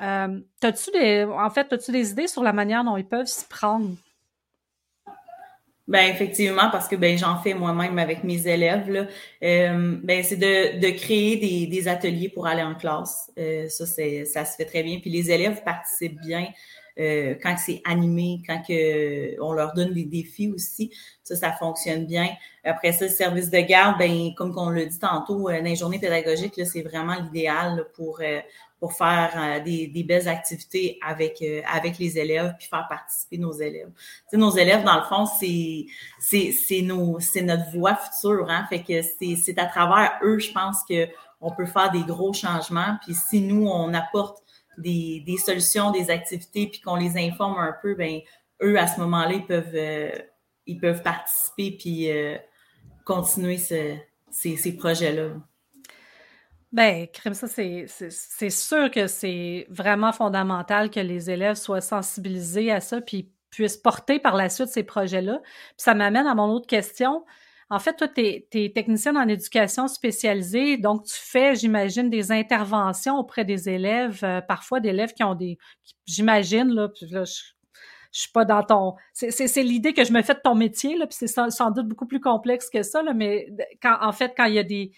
Euh, 0.00 0.40
tu 0.60 0.90
des, 0.92 1.24
en 1.24 1.50
fait, 1.50 1.72
as-tu 1.72 1.92
des 1.92 2.10
idées 2.12 2.28
sur 2.28 2.42
la 2.42 2.52
manière 2.52 2.84
dont 2.84 2.96
ils 2.96 3.06
peuvent 3.06 3.26
s'y 3.26 3.46
prendre? 3.46 3.90
Ben 5.90 6.08
effectivement, 6.08 6.70
parce 6.70 6.86
que 6.86 6.94
ben 6.94 7.18
j'en 7.18 7.36
fais 7.38 7.52
moi-même 7.52 7.98
avec 7.98 8.22
mes 8.22 8.46
élèves. 8.46 8.88
Là. 8.88 9.06
Euh, 9.42 9.98
ben 10.04 10.22
c'est 10.22 10.36
de, 10.36 10.78
de 10.78 10.90
créer 10.96 11.36
des, 11.36 11.66
des, 11.66 11.88
ateliers 11.88 12.28
pour 12.28 12.46
aller 12.46 12.62
en 12.62 12.76
classe. 12.76 13.32
Euh, 13.36 13.68
ça 13.68 13.86
c'est 13.86 14.24
ça 14.24 14.44
se 14.44 14.54
fait 14.54 14.66
très 14.66 14.84
bien. 14.84 15.00
Puis 15.00 15.10
les 15.10 15.32
élèves 15.32 15.64
participent 15.64 16.20
bien. 16.20 16.46
Euh, 17.00 17.34
quand 17.42 17.56
c'est 17.56 17.80
animé, 17.84 18.42
quand 18.46 18.62
que 18.66 19.40
on 19.40 19.52
leur 19.52 19.72
donne 19.72 19.94
des 19.94 20.04
défis 20.04 20.48
aussi, 20.48 20.92
ça, 21.22 21.34
ça 21.34 21.52
fonctionne 21.52 22.06
bien. 22.06 22.28
Après 22.62 22.92
ça, 22.92 23.06
le 23.06 23.10
service 23.10 23.48
de 23.50 23.58
garde, 23.60 23.98
ben, 23.98 24.34
comme 24.36 24.52
on 24.56 24.70
l'a 24.70 24.84
dit 24.84 24.98
tantôt, 24.98 25.48
euh, 25.48 25.58
dans 25.58 25.64
les 25.64 25.76
journées 25.76 25.98
pédagogiques, 25.98 26.60
c'est 26.64 26.82
vraiment 26.82 27.14
l'idéal 27.14 27.86
pour, 27.94 28.20
euh, 28.20 28.40
pour 28.80 28.94
faire 28.94 29.62
des, 29.62 29.86
des, 29.88 30.02
belles 30.02 30.26
activités 30.26 30.98
avec, 31.06 31.44
avec 31.70 31.98
les 31.98 32.18
élèves, 32.18 32.54
puis 32.58 32.66
faire 32.66 32.86
participer 32.88 33.36
nos 33.36 33.52
élèves. 33.52 33.90
nos 34.32 34.50
élèves, 34.50 34.84
dans 34.84 34.96
le 34.96 35.04
fond, 35.04 35.26
c'est 35.26 35.86
c'est 36.18 36.82
nos 36.82 37.20
c'est 37.20 37.42
notre 37.42 37.70
voie 37.70 37.94
future, 37.94 38.46
hein. 38.48 38.66
Fait 38.70 38.82
que 38.82 39.02
c'est 39.02 39.58
à 39.58 39.66
travers 39.66 40.18
eux, 40.22 40.38
je 40.38 40.50
pense 40.50 40.78
que 40.88 41.06
on 41.40 41.50
peut 41.50 41.66
faire 41.66 41.90
des 41.90 42.02
gros 42.02 42.32
changements. 42.32 42.98
Puis 43.04 43.14
si 43.14 43.40
nous, 43.40 43.66
on 43.66 43.94
apporte 43.94 44.42
des, 44.78 45.22
des, 45.26 45.36
solutions, 45.36 45.90
des 45.90 46.10
activités, 46.10 46.66
puis 46.66 46.80
qu'on 46.80 46.96
les 46.96 47.16
informe 47.16 47.58
un 47.58 47.74
peu, 47.80 47.94
ben 47.94 48.20
eux, 48.62 48.78
à 48.78 48.86
ce 48.86 49.00
moment-là, 49.00 49.32
ils 49.32 49.46
peuvent, 49.46 49.74
euh, 49.74 50.10
ils 50.66 50.78
peuvent 50.78 51.02
participer 51.02 51.72
puis 51.72 52.10
euh, 52.10 52.36
continuer 53.04 53.58
ce, 53.58 53.96
ces, 54.30 54.56
ces 54.56 54.76
projets-là. 54.76 55.30
Ben, 56.72 57.08
crème, 57.08 57.34
ça, 57.34 57.48
c'est 57.48 58.50
sûr 58.50 58.90
que 58.92 59.08
c'est 59.08 59.66
vraiment 59.70 60.12
fondamental 60.12 60.90
que 60.90 61.00
les 61.00 61.28
élèves 61.28 61.56
soient 61.56 61.80
sensibilisés 61.80 62.70
à 62.70 62.80
ça 62.80 63.00
puis 63.00 63.28
puissent 63.50 63.76
porter 63.76 64.20
par 64.20 64.36
la 64.36 64.48
suite 64.48 64.68
ces 64.68 64.84
projets-là. 64.84 65.40
Puis 65.42 65.74
ça 65.78 65.94
m'amène 65.94 66.28
à 66.28 66.34
mon 66.36 66.46
autre 66.52 66.68
question. 66.68 67.24
En 67.70 67.80
fait, 67.80 67.94
toi, 67.94 68.08
tu 68.08 68.20
es, 68.20 68.72
technicienne 68.72 69.16
en 69.16 69.26
éducation 69.28 69.88
spécialisée, 69.88 70.76
donc 70.76 71.04
tu 71.06 71.14
fais, 71.14 71.56
j'imagine, 71.56 72.08
des 72.08 72.30
interventions 72.32 73.18
auprès 73.18 73.44
des 73.44 73.68
élèves, 73.68 74.20
euh, 74.24 74.40
parfois 74.40 74.80
d'élèves 74.80 75.12
qui 75.12 75.24
ont 75.24 75.34
des, 75.34 75.58
j'imagine, 76.06 76.68
là, 76.68 76.88
là 77.02 77.24
je, 77.24 77.32
je 78.12 78.20
suis 78.20 78.32
pas 78.32 78.44
dans 78.44 78.62
ton. 78.64 78.94
C'est 79.12 79.62
l'idée 79.62 79.92
que 79.92 80.04
je 80.04 80.12
me 80.12 80.22
fais 80.22 80.34
de 80.34 80.40
ton 80.42 80.54
métier, 80.56 80.96
là, 80.96 81.06
puis 81.06 81.16
c'est 81.18 81.28
sans, 81.28 81.50
sans, 81.50 81.70
doute 81.70 81.86
beaucoup 81.86 82.06
plus 82.06 82.20
complexe 82.20 82.70
que 82.70 82.82
ça, 82.82 83.02
là, 83.02 83.14
mais 83.14 83.48
quand, 83.80 83.98
en 84.00 84.12
fait, 84.12 84.34
quand 84.36 84.46
il 84.46 84.54
y 84.54 84.58
a 84.58 84.64
des, 84.64 84.90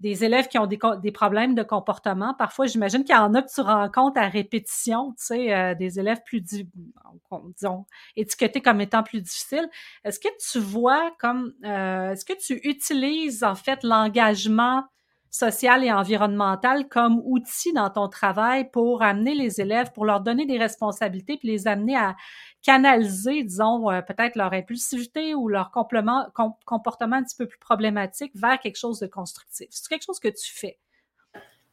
des 0.00 0.24
élèves 0.24 0.48
qui 0.48 0.58
ont 0.58 0.66
des, 0.66 0.78
des 1.02 1.12
problèmes 1.12 1.54
de 1.54 1.62
comportement. 1.62 2.34
Parfois, 2.34 2.66
j'imagine 2.66 3.04
qu'il 3.04 3.14
y 3.14 3.18
en 3.18 3.34
a 3.34 3.42
que 3.42 3.52
tu 3.52 3.60
rencontres 3.60 4.18
à 4.18 4.28
répétition, 4.28 5.12
tu 5.12 5.24
sais, 5.24 5.54
euh, 5.54 5.74
des 5.74 6.00
élèves 6.00 6.22
plus, 6.24 6.40
disons, 6.40 7.86
étiquetés 8.16 8.62
comme 8.62 8.80
étant 8.80 9.02
plus 9.02 9.20
difficiles. 9.20 9.68
Est-ce 10.04 10.18
que 10.18 10.28
tu 10.50 10.58
vois 10.58 11.12
comme, 11.18 11.52
euh, 11.64 12.12
est-ce 12.12 12.24
que 12.24 12.32
tu 12.32 12.60
utilises 12.66 13.44
en 13.44 13.54
fait 13.54 13.82
l'engagement 13.82 14.84
social 15.30 15.84
et 15.84 15.92
environnemental 15.92 16.88
comme 16.88 17.20
outil 17.24 17.72
dans 17.72 17.88
ton 17.88 18.08
travail 18.08 18.70
pour 18.70 19.02
amener 19.02 19.34
les 19.34 19.60
élèves, 19.60 19.92
pour 19.92 20.04
leur 20.04 20.20
donner 20.20 20.44
des 20.44 20.58
responsabilités, 20.58 21.36
puis 21.36 21.48
les 21.48 21.68
amener 21.68 21.96
à 21.96 22.16
canaliser, 22.62 23.44
disons, 23.44 23.90
euh, 23.90 24.02
peut-être 24.02 24.36
leur 24.36 24.52
impulsivité 24.52 25.34
ou 25.34 25.48
leur 25.48 25.70
comportement 25.70 26.26
un 26.36 27.22
petit 27.22 27.36
peu 27.36 27.46
plus 27.46 27.58
problématique 27.58 28.32
vers 28.34 28.58
quelque 28.58 28.76
chose 28.76 28.98
de 28.98 29.06
constructif. 29.06 29.68
C'est 29.70 29.88
quelque 29.88 30.04
chose 30.04 30.20
que 30.20 30.28
tu 30.28 30.52
fais. 30.52 30.78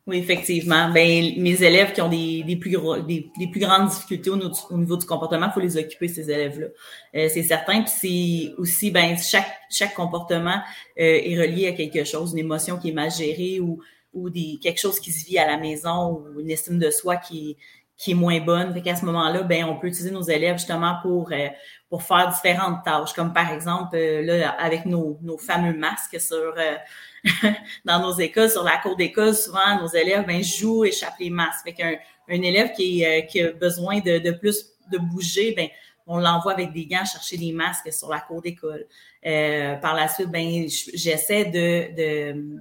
Oui, 0.07 0.19
effectivement. 0.19 0.89
Ben, 0.89 1.33
mes 1.37 1.63
élèves 1.63 1.91
qui 1.91 2.01
ont 2.01 2.07
des, 2.07 2.41
des 2.43 2.55
plus 2.55 2.71
gros, 2.71 2.97
des, 2.97 3.29
plus 3.51 3.59
grandes 3.59 3.89
difficultés 3.89 4.29
au, 4.29 4.77
niveau 4.77 4.95
du 4.95 5.05
comportement, 5.05 5.47
il 5.47 5.51
faut 5.51 5.59
les 5.59 5.75
occuper, 5.75 6.07
ces 6.07 6.31
élèves-là. 6.31 6.67
Euh, 7.15 7.27
c'est 7.29 7.43
certain. 7.43 7.81
Puis 7.83 7.91
c'est 7.91 8.53
aussi, 8.57 8.89
ben, 8.89 9.17
chaque, 9.17 9.51
chaque 9.69 9.93
comportement 9.93 10.61
euh, 10.97 11.19
est 11.23 11.37
relié 11.37 11.67
à 11.67 11.73
quelque 11.73 12.05
chose, 12.05 12.31
une 12.31 12.39
émotion 12.39 12.77
qui 12.77 12.89
est 12.89 12.93
mal 12.93 13.11
gérée 13.11 13.59
ou, 13.59 13.81
ou 14.13 14.29
des, 14.29 14.59
quelque 14.63 14.79
chose 14.79 14.97
qui 15.01 15.11
se 15.11 15.25
vit 15.25 15.39
à 15.39 15.45
la 15.45 15.57
maison 15.57 16.11
ou 16.13 16.39
une 16.39 16.51
estime 16.51 16.79
de 16.79 16.89
soi 16.89 17.17
qui, 17.17 17.57
qui 17.97 18.11
est 18.11 18.15
moins 18.15 18.39
bonne. 18.39 18.73
Fait 18.73 18.81
qu'à 18.81 18.95
ce 18.95 19.03
moment-là, 19.03 19.43
ben, 19.43 19.65
on 19.65 19.75
peut 19.77 19.87
utiliser 19.87 20.11
nos 20.11 20.21
élèves 20.21 20.57
justement 20.57 20.95
pour, 21.01 21.33
euh, 21.33 21.47
pour 21.89 22.03
faire 22.03 22.29
différentes 22.29 22.83
tâches, 22.83 23.13
comme 23.13 23.33
par 23.33 23.51
exemple, 23.51 23.95
euh, 23.95 24.21
là, 24.21 24.51
avec 24.51 24.85
nos, 24.85 25.17
nos 25.21 25.37
fameux 25.37 25.73
masques 25.77 26.19
sur 26.19 26.53
euh, 26.57 26.75
dans 27.85 27.99
nos 27.99 28.13
écoles, 28.17 28.49
sur 28.49 28.63
la 28.63 28.77
cour 28.77 28.95
d'école, 28.95 29.33
souvent 29.33 29.79
nos 29.79 29.87
élèves 29.87 30.25
ben, 30.25 30.43
jouent, 30.43 30.85
échappent 30.85 31.19
les 31.19 31.29
masques. 31.29 31.63
Fait 31.63 31.73
qu'un 31.73 31.95
un 32.29 32.41
élève 32.41 32.73
qui, 32.73 33.05
qui 33.29 33.41
a 33.41 33.53
besoin 33.53 33.99
de, 33.99 34.19
de 34.19 34.31
plus 34.31 34.73
de 34.91 34.97
bouger, 34.97 35.53
ben, 35.55 35.69
on 36.05 36.17
l'envoie 36.17 36.53
avec 36.53 36.73
des 36.73 36.85
gants 36.85 37.05
chercher 37.05 37.37
des 37.37 37.53
masques 37.53 37.91
sur 37.93 38.09
la 38.09 38.19
cour 38.19 38.41
d'école. 38.41 38.85
par 39.23 39.95
la 39.95 40.09
suite, 40.09 40.29
ben, 40.29 40.65
j'essaie 40.93 41.45
de, 41.45 41.95
de, 41.95 42.59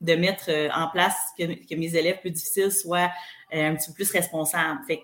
de 0.00 0.14
mettre 0.14 0.50
en 0.74 0.88
place 0.88 1.16
que, 1.38 1.44
que 1.44 1.74
mes 1.74 1.94
élèves 1.94 2.20
plus 2.20 2.30
difficiles 2.30 2.72
soient 2.72 3.10
euh, 3.54 3.70
un 3.70 3.76
petit 3.76 3.88
peu 3.88 3.94
plus 3.94 4.10
responsable. 4.10 4.80
Fait 4.86 4.98
que 4.98 5.02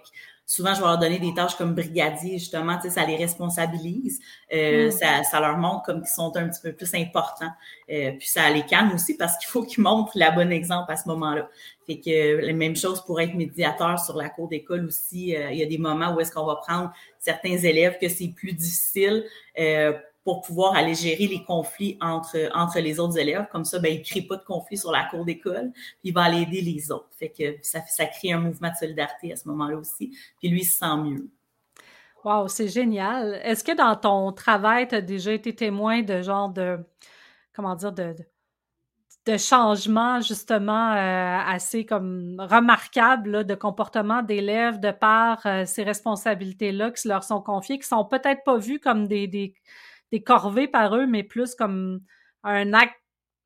souvent, 0.51 0.75
je 0.75 0.81
vais 0.81 0.87
leur 0.87 0.99
donner 0.99 1.21
des 1.21 1.33
tâches 1.33 1.55
comme 1.55 1.77
brigadier, 1.77 2.37
justement, 2.37 2.75
tu 2.75 2.83
sais, 2.83 2.91
ça 2.91 3.07
les 3.07 3.15
responsabilise, 3.15 4.19
euh, 4.53 4.89
mm. 4.89 4.91
ça, 4.91 5.23
ça, 5.23 5.39
leur 5.39 5.57
montre 5.57 5.85
comme 5.85 6.01
qu'ils 6.01 6.11
sont 6.11 6.37
un 6.37 6.49
petit 6.49 6.61
peu 6.61 6.73
plus 6.73 6.93
importants. 6.95 7.53
Euh, 7.89 8.11
puis 8.19 8.27
ça 8.27 8.51
les 8.51 8.67
calme 8.67 8.93
aussi 8.93 9.17
parce 9.17 9.39
qu'il 9.39 9.47
faut 9.47 9.63
qu'ils 9.63 9.85
montrent 9.85 10.11
la 10.17 10.33
bonne 10.33 10.51
exemple 10.51 10.91
à 10.91 10.97
ce 10.97 11.09
moment-là. 11.09 11.49
Fait 11.87 12.01
que 12.01 12.45
la 12.45 12.53
même 12.53 12.75
chose 12.75 13.01
pour 13.05 13.21
être 13.21 13.35
médiateur 13.35 14.01
sur 14.01 14.17
la 14.17 14.29
cour 14.29 14.49
d'école 14.49 14.87
aussi. 14.87 15.29
il 15.29 15.57
y 15.57 15.63
a 15.63 15.67
des 15.67 15.79
moments 15.79 16.15
où 16.15 16.21
est-ce 16.21 16.33
qu'on 16.33 16.47
va 16.47 16.57
prendre 16.57 16.93
certains 17.21 17.57
élèves 17.57 17.99
que 18.01 18.09
c'est 18.09 18.33
plus 18.35 18.53
difficile 18.53 19.25
pour 20.25 20.43
pouvoir 20.43 20.75
aller 20.75 20.95
gérer 20.95 21.27
les 21.27 21.43
conflits 21.45 21.97
entre, 22.01 22.51
entre 22.55 22.79
les 22.79 23.01
autres 23.01 23.19
élèves. 23.19 23.47
Comme 23.51 23.65
ça, 23.65 23.79
ben, 23.79 23.93
il 23.93 24.01
ne 24.01 24.05
crée 24.05 24.23
pas 24.23 24.37
de 24.37 24.45
conflit 24.45 24.77
sur 24.77 24.93
la 24.93 25.05
cour 25.05 25.25
d'école, 25.25 25.73
puis 25.73 26.11
il 26.11 26.15
va 26.15 26.25
aller 26.25 26.43
aider 26.43 26.61
les 26.61 26.91
autres. 26.93 27.09
Fait 27.19 27.31
que 27.31 27.57
ça, 27.63 27.81
ça 27.87 28.07
crée 28.07 28.33
un 28.33 28.41
mouvement 28.41 28.71
de 28.71 28.77
solidarité 28.77 29.33
à 29.33 29.37
ce 29.37 29.49
moment-là 29.49 29.77
aussi. 29.77 30.17
Puis 30.39 30.49
lui, 30.49 30.61
il 30.61 30.65
se 30.65 30.79
sent 30.79 30.97
mieux. 30.97 31.31
Wow, 32.25 32.49
c'est 32.49 32.69
génial. 32.69 33.41
Est-ce 33.43 33.65
que 33.65 33.75
dans 33.75 33.97
ton 33.97 34.33
travail, 34.33 34.87
tu 34.89 34.95
as 34.95 35.01
déjà 35.01 35.33
été 35.33 35.55
témoin 35.55 36.03
de 36.03 36.21
genre 36.21 36.51
de, 36.51 36.79
comment 37.55 37.75
dire, 37.75 37.93
de, 37.93 38.15
de 39.27 39.37
changements 39.39 40.21
justement 40.21 40.93
euh, 40.93 41.39
assez 41.47 41.87
comme 41.87 42.37
remarquables 42.39 43.45
de 43.45 43.55
comportement 43.55 44.23
d'élèves 44.23 44.81
de 44.81 44.91
par 44.91 45.45
euh, 45.47 45.65
ces 45.65 45.83
responsabilités-là 45.83 46.91
qui 46.91 47.09
leur 47.09 47.25
sont 47.25 47.41
confiées, 47.41 47.79
qui 47.79 47.89
sont 47.89 48.05
peut-être 48.05 48.45
pas 48.45 48.59
vues 48.59 48.81
comme 48.81 49.07
des 49.09 49.55
des 50.13 50.23
corvées 50.23 50.69
par 50.69 50.97
eux, 50.97 51.07
mais 51.07 51.23
plus 51.23 51.55
comme 51.55 52.01
un 52.43 52.73
acte, 52.73 52.97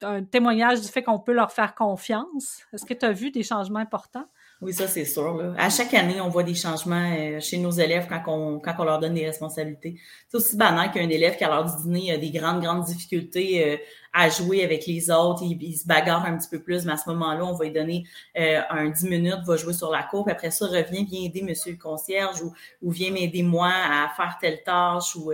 un 0.03 0.25
témoignage 0.25 0.81
du 0.81 0.89
fait 0.89 1.03
qu'on 1.03 1.19
peut 1.21 1.33
leur 1.33 1.53
faire 1.53 1.75
confiance. 1.75 2.63
Est-ce 2.73 2.85
que 2.85 2.95
tu 2.95 3.07
as 3.07 3.13
vu 3.13 3.31
des 3.31 3.43
changements 3.43 3.79
importants? 3.81 4.27
Oui, 4.65 4.73
ça, 4.73 4.89
c'est 4.89 5.05
sûr. 5.05 5.35
Là. 5.37 5.53
À 5.59 5.69
chaque 5.69 5.93
année, 5.93 6.23
on 6.23 6.31
voit 6.31 6.43
des 6.43 6.55
changements 6.55 7.13
euh, 7.19 7.39
chez 7.39 7.59
nos 7.59 7.71
élèves 7.71 8.07
quand 8.09 8.23
on, 8.29 8.59
quand 8.59 8.75
on 8.79 8.85
leur 8.85 8.99
donne 8.99 9.13
des 9.13 9.27
responsabilités. 9.27 10.01
C'est 10.27 10.39
aussi 10.39 10.57
banal 10.57 10.91
qu'un 10.91 11.07
élève 11.11 11.37
qui, 11.37 11.45
à 11.45 11.49
l'heure 11.49 11.67
du 11.67 11.83
dîner, 11.83 12.13
a 12.13 12.17
des 12.17 12.31
grandes, 12.31 12.63
grandes 12.63 12.87
difficultés 12.87 13.73
euh, 13.73 13.77
à 14.15 14.31
jouer 14.31 14.65
avec 14.65 14.87
les 14.87 15.11
autres. 15.11 15.43
Il, 15.43 15.77
se 15.77 15.87
bagarre 15.87 16.25
un 16.25 16.39
petit 16.39 16.49
peu 16.49 16.63
plus, 16.63 16.87
mais 16.87 16.93
à 16.93 16.97
ce 16.97 17.11
moment-là, 17.11 17.45
on 17.45 17.53
va 17.53 17.67
lui 17.67 17.73
donner 17.73 18.05
euh, 18.39 18.63
un 18.71 18.89
10 18.89 19.07
minutes, 19.11 19.41
va 19.47 19.59
jouer 19.59 19.75
sur 19.75 19.91
la 19.91 20.03
cour, 20.03 20.25
puis 20.25 20.33
après 20.33 20.51
ça, 20.51 20.67
revient, 20.67 21.05
viens 21.05 21.25
aider 21.27 21.43
monsieur 21.43 21.73
le 21.73 21.79
concierge 21.79 22.41
ou, 22.41 22.55
ou 22.81 22.91
viens 22.91 23.11
m'aider 23.11 23.43
moi 23.43 23.69
à 23.71 24.09
faire 24.17 24.39
telle 24.41 24.63
tâche. 24.63 25.15
Ou, 25.15 25.31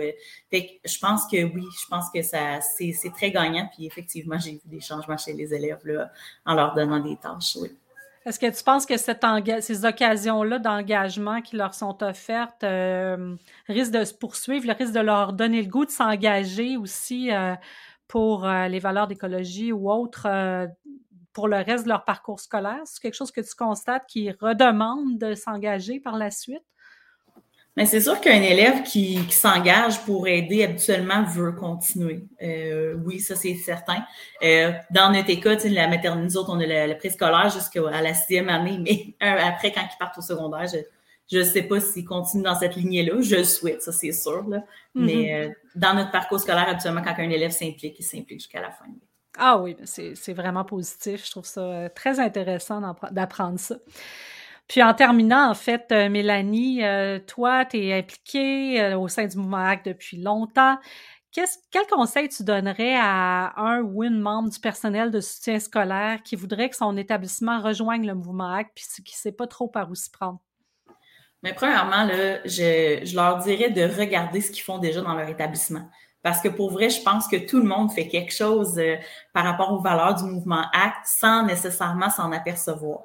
fait 0.49 0.65
que 0.83 0.89
je 0.89 0.99
pense 0.99 1.25
que 1.25 1.41
oui, 1.41 1.63
je 1.81 1.87
pense 1.89 2.09
que 2.13 2.21
ça 2.21 2.59
c'est 2.59 3.13
très 3.15 3.31
gagnant. 3.31 3.69
Puis 3.73 3.85
effectivement, 3.85 4.37
j'ai 4.37 4.51
vu 4.51 4.61
des 4.65 4.81
changements 4.81 5.17
chez 5.17 5.31
les 5.31 5.53
élèves 5.53 5.79
là, 5.85 6.11
en 6.45 6.53
leur 6.53 6.73
donnant 6.73 6.99
des 6.99 7.15
tâches. 7.15 7.55
Oui. 7.61 7.69
Est-ce 8.25 8.39
que 8.39 8.55
tu 8.55 8.63
penses 8.63 8.85
que 8.85 8.97
ces 8.97 9.85
occasions-là 9.85 10.59
d'engagement 10.59 11.41
qui 11.41 11.55
leur 11.55 11.73
sont 11.73 12.03
offertes 12.03 12.63
euh, 12.63 13.35
risquent 13.67 13.93
de 13.93 14.03
se 14.05 14.13
poursuivre, 14.13 14.71
risquent 14.77 14.93
de 14.93 14.99
leur 14.99 15.33
donner 15.33 15.63
le 15.63 15.67
goût 15.69 15.85
de 15.85 15.91
s'engager 15.91 16.77
aussi 16.77 17.31
euh, 17.31 17.55
pour 18.07 18.45
euh, 18.45 18.67
les 18.67 18.77
valeurs 18.79 19.07
d'écologie 19.07 19.71
ou 19.71 19.91
autres 19.91 20.27
pour 21.33 21.47
le 21.47 21.57
reste 21.57 21.85
de 21.85 21.89
leur 21.89 22.05
parcours 22.05 22.39
scolaire? 22.39 22.81
C'est 22.85 23.01
quelque 23.01 23.15
chose 23.15 23.31
que 23.31 23.41
tu 23.41 23.55
constates 23.55 24.05
qui 24.07 24.29
redemande 24.31 25.17
de 25.17 25.33
s'engager 25.33 25.99
par 25.99 26.17
la 26.17 26.29
suite? 26.29 26.63
Mais 27.81 27.87
c'est 27.87 28.01
sûr 28.01 28.21
qu'un 28.21 28.43
élève 28.43 28.83
qui, 28.83 29.17
s'engage 29.31 30.05
pour 30.05 30.27
aider 30.27 30.63
habituellement 30.63 31.23
veut 31.23 31.51
continuer. 31.51 32.27
Euh, 32.39 32.93
oui, 33.03 33.19
ça 33.19 33.35
c'est 33.35 33.55
certain. 33.55 34.05
Euh, 34.43 34.71
dans 34.91 35.11
notre 35.11 35.31
école, 35.31 35.57
la 35.63 35.87
maternité, 35.87 36.23
nous 36.23 36.37
autres, 36.37 36.51
on 36.53 36.59
a 36.59 36.85
le, 36.85 36.95
préscolaire 36.95 37.49
jusqu'à 37.49 37.81
la 37.81 38.13
sixième 38.13 38.49
année, 38.49 38.77
mais 38.79 39.15
après, 39.19 39.71
quand 39.71 39.81
ils 39.81 39.97
partent 39.97 40.15
au 40.19 40.21
secondaire, 40.21 40.67
je 41.31 41.39
ne 41.39 41.43
sais 41.43 41.63
pas 41.63 41.79
s'ils 41.79 42.05
continuent 42.05 42.43
dans 42.43 42.53
cette 42.53 42.75
lignée-là. 42.75 43.19
Je 43.19 43.37
le 43.37 43.43
souhaite, 43.43 43.81
ça 43.81 43.91
c'est 43.91 44.11
sûr. 44.11 44.47
Là. 44.47 44.57
Mm-hmm. 44.59 44.63
Mais 44.93 45.33
euh, 45.33 45.49
dans 45.73 45.95
notre 45.95 46.11
parcours 46.11 46.39
scolaire, 46.39 46.69
habituellement, 46.69 47.01
quand 47.01 47.15
un 47.17 47.31
élève 47.31 47.49
s'implique, 47.49 47.95
il 47.97 48.03
s'implique 48.03 48.41
jusqu'à 48.41 48.61
la 48.61 48.69
fin. 48.69 48.85
Ah 49.39 49.57
oui, 49.57 49.75
c'est 49.85 50.33
vraiment 50.33 50.65
positif. 50.65 51.25
Je 51.25 51.31
trouve 51.31 51.45
ça 51.47 51.89
très 51.95 52.19
intéressant 52.19 52.95
d'apprendre 53.09 53.59
ça. 53.59 53.77
Puis 54.71 54.81
en 54.81 54.93
terminant, 54.93 55.49
en 55.49 55.53
fait, 55.53 55.87
euh, 55.91 56.07
Mélanie, 56.07 56.81
euh, 56.85 57.19
toi, 57.19 57.65
tu 57.65 57.75
es 57.77 57.93
impliquée 57.93 58.81
euh, 58.81 58.97
au 58.97 59.09
sein 59.09 59.25
du 59.25 59.35
mouvement 59.35 59.57
ACT 59.57 59.85
depuis 59.87 60.15
longtemps. 60.15 60.77
quel 61.33 61.85
conseil 61.91 62.29
tu 62.29 62.45
donnerais 62.45 62.95
à 62.95 63.51
un 63.57 63.81
ou 63.81 64.05
une 64.05 64.21
membre 64.21 64.49
du 64.49 64.61
personnel 64.61 65.11
de 65.11 65.19
soutien 65.19 65.59
scolaire 65.59 66.23
qui 66.23 66.37
voudrait 66.37 66.69
que 66.69 66.77
son 66.77 66.95
établissement 66.95 67.59
rejoigne 67.59 68.07
le 68.07 68.15
mouvement 68.15 68.49
ACT 68.49 68.71
puis 68.73 68.85
qui 69.03 69.13
ne 69.13 69.17
sait 69.17 69.33
pas 69.33 69.45
trop 69.45 69.67
par 69.67 69.91
où 69.91 69.95
s'y 69.95 70.09
prendre? 70.09 70.39
Mais 71.43 71.51
premièrement, 71.51 72.05
là, 72.05 72.39
je, 72.45 73.01
je 73.03 73.13
leur 73.13 73.39
dirais 73.39 73.71
de 73.71 73.81
regarder 73.81 74.39
ce 74.39 74.51
qu'ils 74.51 74.63
font 74.63 74.77
déjà 74.77 75.01
dans 75.01 75.15
leur 75.15 75.27
établissement. 75.27 75.89
Parce 76.23 76.41
que 76.41 76.49
pour 76.49 76.71
vrai, 76.71 76.89
je 76.89 77.01
pense 77.01 77.27
que 77.27 77.35
tout 77.35 77.59
le 77.59 77.67
monde 77.67 77.91
fait 77.91 78.07
quelque 78.07 78.33
chose 78.33 78.79
par 79.33 79.43
rapport 79.43 79.73
aux 79.73 79.81
valeurs 79.81 80.15
du 80.15 80.23
mouvement 80.23 80.65
ACT 80.73 81.05
sans 81.05 81.45
nécessairement 81.45 82.09
s'en 82.09 82.31
apercevoir. 82.31 82.99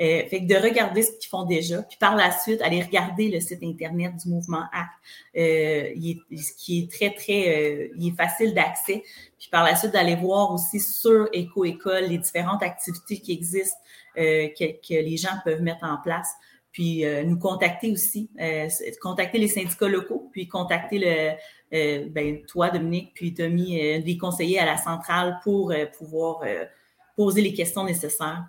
Euh, 0.00 0.26
fait 0.28 0.40
que 0.40 0.46
de 0.46 0.54
regarder 0.54 1.02
ce 1.02 1.12
qu'ils 1.12 1.28
font 1.28 1.44
déjà, 1.44 1.82
puis 1.82 1.98
par 2.00 2.16
la 2.16 2.32
suite, 2.32 2.62
aller 2.62 2.82
regarder 2.82 3.28
le 3.28 3.40
site 3.40 3.62
Internet 3.62 4.14
du 4.16 4.30
mouvement 4.30 4.64
ACT, 4.72 4.90
euh, 5.36 5.92
il 5.94 6.10
est, 6.10 6.56
qui 6.56 6.80
est 6.80 6.90
très, 6.90 7.14
très, 7.14 7.48
euh, 7.48 7.88
il 7.98 8.08
est 8.08 8.16
facile 8.16 8.54
d'accès. 8.54 9.02
Puis 9.38 9.48
par 9.50 9.64
la 9.64 9.76
suite, 9.76 9.92
d'aller 9.92 10.16
voir 10.16 10.52
aussi 10.52 10.80
sur 10.80 11.28
Éco-École 11.32 12.04
les 12.04 12.18
différentes 12.18 12.62
activités 12.62 13.20
qui 13.20 13.32
existent, 13.32 13.78
euh, 14.16 14.48
que, 14.58 14.64
que, 14.64 14.94
les 14.94 15.16
gens 15.16 15.36
peuvent 15.44 15.62
mettre 15.62 15.84
en 15.84 15.98
place. 15.98 16.32
Puis 16.72 17.04
euh, 17.04 17.22
nous 17.22 17.38
contacter 17.38 17.92
aussi, 17.92 18.30
contacter 19.00 19.38
les 19.38 19.48
syndicats 19.48 19.88
locaux, 19.88 20.30
puis 20.32 20.48
contacter 20.48 20.98
le, 21.70 22.08
ben, 22.08 22.42
toi, 22.46 22.70
Dominique, 22.70 23.12
puis 23.14 23.34
Tommy, 23.34 24.00
les 24.00 24.16
conseillers 24.16 24.58
à 24.58 24.66
la 24.66 24.76
centrale 24.76 25.38
pour 25.44 25.72
pouvoir 25.96 26.42
poser 27.16 27.42
les 27.42 27.54
questions 27.54 27.84
nécessaires. 27.84 28.46